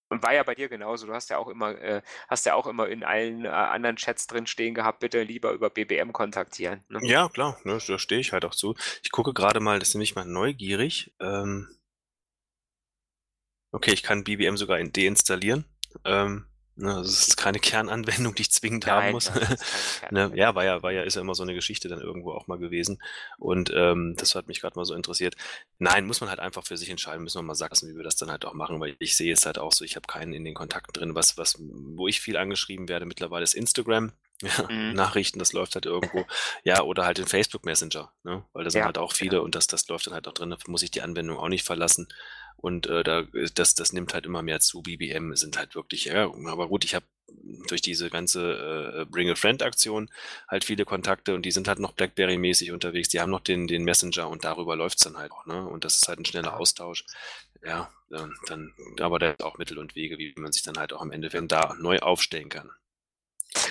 [0.10, 1.08] Und war ja bei dir genauso.
[1.08, 4.28] Du hast ja auch immer, äh, hast ja auch immer in allen äh, anderen Chats
[4.28, 6.84] drin stehen gehabt, bitte lieber über BBM kontaktieren.
[6.90, 7.00] Ne?
[7.02, 8.76] Ja, klar, ne, da stehe ich halt auch zu.
[9.04, 11.14] Ich gucke gerade mal, das ist nämlich mal neugierig.
[11.20, 11.68] Ähm,
[13.72, 15.66] okay, ich kann BBM sogar deinstallieren.
[16.04, 16.46] Ähm,
[16.78, 19.32] Ne, also es ist keine Kernanwendung, die ich zwingend haben muss.
[20.12, 22.48] ne, ja, war ja, war ja, ist ja immer so eine Geschichte dann irgendwo auch
[22.48, 23.02] mal gewesen.
[23.38, 25.36] Und ähm, das hat mich gerade mal so interessiert.
[25.80, 28.18] Nein, muss man halt einfach für sich entscheiden, müssen wir mal sagen, wie wir das
[28.18, 30.44] dann halt auch machen, weil ich sehe es halt auch so, ich habe keinen in
[30.44, 31.16] den Kontakten drin.
[31.16, 34.12] Was, was, wo ich viel angeschrieben werde mittlerweile ist Instagram.
[34.42, 34.92] Ja, mhm.
[34.92, 36.26] Nachrichten, das läuft halt irgendwo.
[36.66, 38.44] Ja, oder halt den Facebook Messenger, ne?
[38.52, 39.42] Weil da sind ja, halt auch viele ja.
[39.42, 41.64] und das, das läuft dann halt auch drin, da muss ich die Anwendung auch nicht
[41.64, 42.10] verlassen.
[42.66, 43.22] Und äh, da,
[43.54, 44.82] das, das nimmt halt immer mehr zu.
[44.82, 47.06] BBM sind halt wirklich, ja, aber gut, ich habe
[47.68, 50.10] durch diese ganze äh, Bring a Friend Aktion
[50.48, 53.10] halt viele Kontakte und die sind halt noch Blackberry-mäßig unterwegs.
[53.10, 55.64] Die haben noch den, den Messenger und darüber läuft es dann halt auch, ne?
[55.64, 57.06] Und das ist halt ein schneller Austausch.
[57.64, 60.92] Ja, dann, dann aber da ist auch Mittel und Wege, wie man sich dann halt
[60.92, 62.72] auch am Ende wenn da neu aufstellen kann.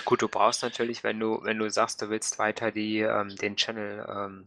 [0.05, 3.57] Gut, du brauchst natürlich, wenn du, wenn du sagst, du willst weiter die, ähm, den
[3.57, 4.45] Channel ähm,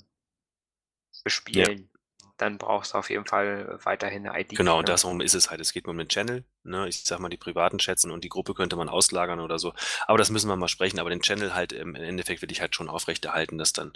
[1.26, 1.90] bespielen,
[2.38, 4.56] dann brauchst du auf jeden Fall weiterhin eine ID.
[4.56, 5.60] Genau, und darum ist es halt.
[5.60, 6.44] Es geht nur um den Channel.
[6.64, 6.88] Ne?
[6.88, 9.74] Ich sag mal, die privaten Schätzen und die Gruppe könnte man auslagern oder so.
[10.06, 11.00] Aber das müssen wir mal sprechen.
[11.00, 13.94] Aber den Channel halt im Endeffekt will ich halt schon aufrechterhalten, dass dann,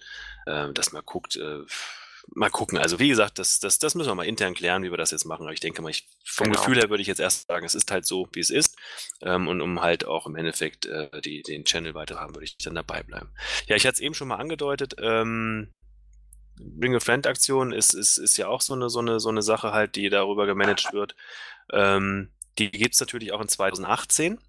[0.47, 1.59] äh, dass man guckt, äh,
[2.33, 2.77] mal gucken.
[2.77, 5.25] Also wie gesagt, das, das, das müssen wir mal intern klären, wie wir das jetzt
[5.25, 5.43] machen.
[5.43, 6.59] Aber ich denke mal, ich, vom genau.
[6.59, 8.75] Gefühl her würde ich jetzt erst sagen, es ist halt so, wie es ist.
[9.21, 12.57] Ähm, und um halt auch im Endeffekt äh, die, den Channel weiter haben, würde ich
[12.57, 13.31] dann dabei bleiben.
[13.67, 14.95] Ja, ich hatte es eben schon mal angedeutet.
[14.99, 15.73] Ähm,
[16.63, 19.41] Bring a Friend Aktion ist, ist, ist ja auch so eine, so, eine, so eine
[19.41, 21.15] Sache halt, die darüber gemanagt wird.
[21.71, 24.39] Ähm, die gibt es natürlich auch in 2018.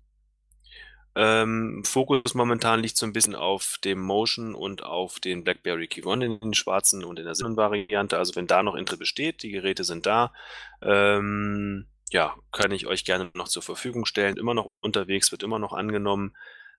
[1.15, 6.05] Ähm, Fokus momentan liegt so ein bisschen auf dem Motion und auf den BlackBerry Key
[6.05, 8.17] One in den schwarzen und in der silbernen Variante.
[8.17, 10.33] Also wenn da noch Interesse besteht, die Geräte sind da,
[10.81, 14.37] ähm, ja, kann ich euch gerne noch zur Verfügung stellen.
[14.37, 16.35] Immer noch unterwegs, wird immer noch angenommen.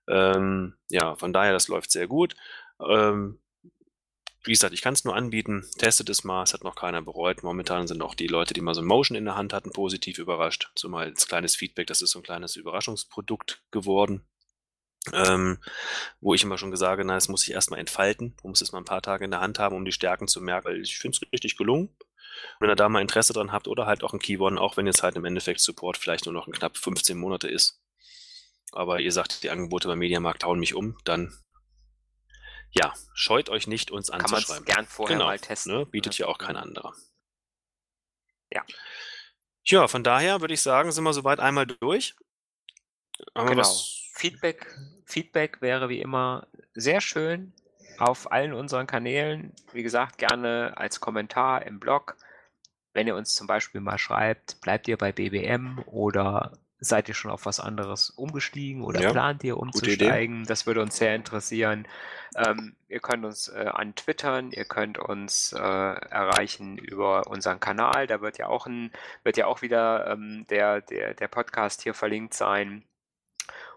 [0.08, 2.34] Ähm, ja, von daher, das läuft sehr gut.
[2.80, 3.38] Ähm,
[4.44, 5.64] wie gesagt, ich kann es nur anbieten.
[5.78, 7.42] Testet es mal, es hat noch keiner bereut.
[7.42, 10.18] Momentan sind auch die Leute, die mal so ein Motion in der Hand hatten, positiv
[10.18, 10.70] überrascht.
[10.74, 14.26] So mal als kleines Feedback, das ist so ein kleines Überraschungsprodukt geworden.
[15.12, 15.58] Ähm,
[16.20, 18.34] wo ich immer schon gesagt habe, na, das muss ich erstmal entfalten.
[18.42, 20.40] Man muss es mal ein paar Tage in der Hand haben, um die Stärken zu
[20.40, 21.94] merken, ich finde es richtig gelungen.
[22.60, 24.86] Wenn ihr da mal Interesse dran habt oder halt auch ein Key One, auch wenn
[24.86, 27.80] jetzt halt im Endeffekt Support vielleicht nur noch knapp 15 Monate ist.
[28.72, 31.36] Aber ihr sagt, die Angebote beim Mediamarkt hauen mich um, dann
[32.74, 34.46] ja, scheut euch nicht, uns Kann anzuschreiben.
[34.46, 35.72] Kann man gern vorher genau, mal testen.
[35.72, 35.86] Ne?
[35.86, 36.94] Bietet ja auch kein anderer.
[38.52, 38.64] Ja.
[39.62, 42.14] Ja, von daher würde ich sagen, sind wir soweit einmal durch.
[43.34, 43.68] Haben genau.
[44.14, 44.66] Feedback,
[45.06, 47.52] Feedback wäre wie immer sehr schön
[47.98, 49.54] auf allen unseren Kanälen.
[49.72, 52.16] Wie gesagt, gerne als Kommentar im Blog.
[52.92, 56.52] Wenn ihr uns zum Beispiel mal schreibt, bleibt ihr bei BBM oder
[56.84, 60.44] seid ihr schon auf was anderes umgestiegen oder ja, plant ihr umzusteigen?
[60.44, 61.86] Das würde uns sehr interessieren.
[62.36, 68.06] Ähm, ihr könnt uns äh, antwittern, ihr könnt uns äh, erreichen über unseren Kanal.
[68.06, 71.94] Da wird ja auch ein, wird ja auch wieder ähm, der, der, der Podcast hier
[71.94, 72.84] verlinkt sein.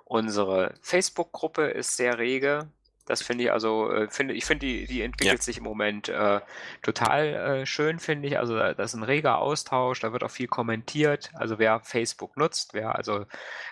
[0.04, 2.72] Unsere Facebook-Gruppe ist sehr rege.
[3.08, 5.44] Das finde ich also, äh, finde ich finde die, die entwickelt ja.
[5.44, 6.42] sich im Moment äh,
[6.82, 8.38] total äh, schön, finde ich.
[8.38, 11.32] Also das ist ein reger Austausch, da wird auch viel kommentiert.
[11.34, 13.26] Also wer Facebook nutzt, wer also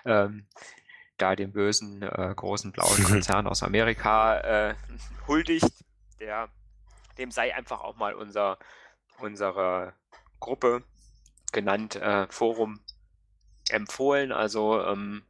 [0.05, 0.47] ähm,
[1.17, 4.75] da dem bösen äh, großen blauen Konzern aus Amerika äh,
[5.27, 5.71] huldigt,
[6.21, 6.47] der,
[7.17, 8.57] dem sei einfach auch mal unser,
[9.19, 9.93] unsere
[10.39, 10.81] Gruppe
[11.51, 12.79] genannt äh, Forum
[13.69, 14.31] empfohlen.
[14.31, 15.23] Also ähm,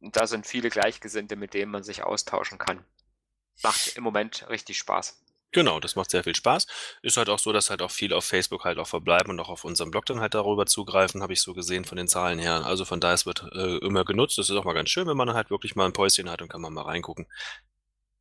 [0.00, 2.84] da sind viele Gleichgesinnte, mit denen man sich austauschen kann.
[3.62, 5.22] Macht im Moment richtig Spaß.
[5.52, 6.66] Genau, das macht sehr viel Spaß.
[7.02, 9.48] Ist halt auch so, dass halt auch viel auf Facebook halt auch verbleiben und auch
[9.48, 12.64] auf unserem Blog dann halt darüber zugreifen, habe ich so gesehen von den Zahlen her.
[12.64, 14.38] Also von daher, es wird äh, immer genutzt.
[14.38, 16.48] Das ist auch mal ganz schön, wenn man halt wirklich mal ein Päuschen hat und
[16.48, 17.26] kann man mal reingucken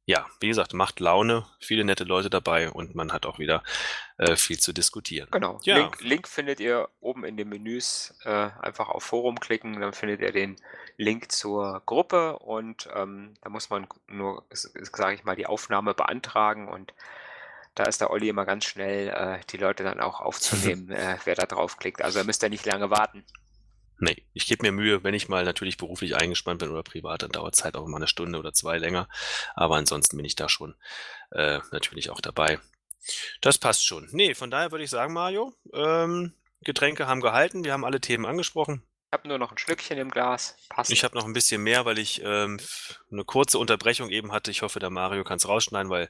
[0.09, 3.61] ja, wie gesagt, macht Laune, viele nette Leute dabei und man hat auch wieder
[4.17, 5.27] äh, viel zu diskutieren.
[5.29, 5.59] Genau.
[5.61, 5.77] Ja.
[5.77, 8.15] Link, Link, findet ihr oben in den Menüs.
[8.23, 10.55] Äh, einfach auf Forum klicken, dann findet ihr den
[10.97, 16.67] Link zur Gruppe und ähm, da muss man nur, sage ich mal, die Aufnahme beantragen
[16.69, 16.91] und
[17.75, 21.35] da ist der Olli immer ganz schnell, äh, die Leute dann auch aufzunehmen, äh, wer
[21.35, 22.01] da draufklickt.
[22.01, 23.23] Also da müsst ihr nicht lange warten.
[23.99, 27.31] Nee, ich gebe mir Mühe, wenn ich mal natürlich beruflich eingespannt bin oder privat, dann
[27.31, 29.09] dauert es halt auch mal eine Stunde oder zwei länger.
[29.55, 30.75] Aber ansonsten bin ich da schon
[31.31, 32.59] äh, natürlich auch dabei.
[33.41, 34.07] Das passt schon.
[34.11, 38.25] Nee, von daher würde ich sagen, Mario, ähm, Getränke haben gehalten, wir haben alle Themen
[38.25, 38.83] angesprochen.
[39.09, 40.55] Ich habe nur noch ein Schlückchen im Glas.
[40.69, 40.91] Passt.
[40.91, 42.59] Ich habe noch ein bisschen mehr, weil ich ähm,
[43.11, 44.51] eine kurze Unterbrechung eben hatte.
[44.51, 46.09] Ich hoffe, der Mario kann es rausschneiden, weil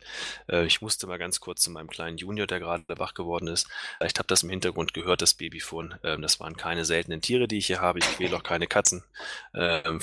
[0.49, 3.69] äh, ich musste mal ganz kurz zu meinem kleinen Junior, der gerade wach geworden ist.
[3.99, 5.95] Vielleicht habt ihr das im Hintergrund gehört, das Babyfon.
[6.03, 7.99] Ähm, das waren keine seltenen Tiere, die ich hier habe.
[7.99, 9.01] Ich quäle auch keine Katzen.
[9.53, 10.01] Ähm,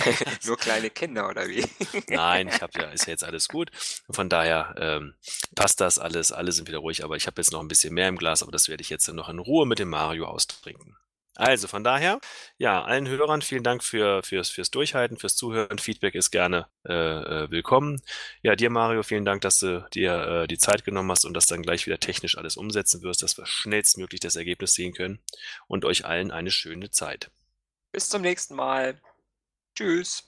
[0.46, 1.66] Nur kleine Kinder, oder wie?
[2.08, 3.70] Nein, ich habe ja, ist ja jetzt alles gut.
[4.08, 5.12] Von daher ähm,
[5.54, 6.32] passt das alles.
[6.32, 8.52] Alle sind wieder ruhig, aber ich habe jetzt noch ein bisschen mehr im Glas, aber
[8.52, 10.96] das werde ich jetzt dann noch in Ruhe mit dem Mario austrinken.
[11.38, 12.18] Also von daher,
[12.56, 15.78] ja, allen Hörern vielen Dank für, fürs, fürs Durchhalten, fürs Zuhören.
[15.78, 18.02] Feedback ist gerne äh, äh, willkommen.
[18.42, 21.46] Ja, dir Mario, vielen Dank, dass du dir äh, die Zeit genommen hast und das
[21.46, 25.20] dann gleich wieder technisch alles umsetzen wirst, dass wir schnellstmöglich das Ergebnis sehen können
[25.68, 27.30] und euch allen eine schöne Zeit.
[27.92, 29.00] Bis zum nächsten Mal.
[29.76, 30.27] Tschüss.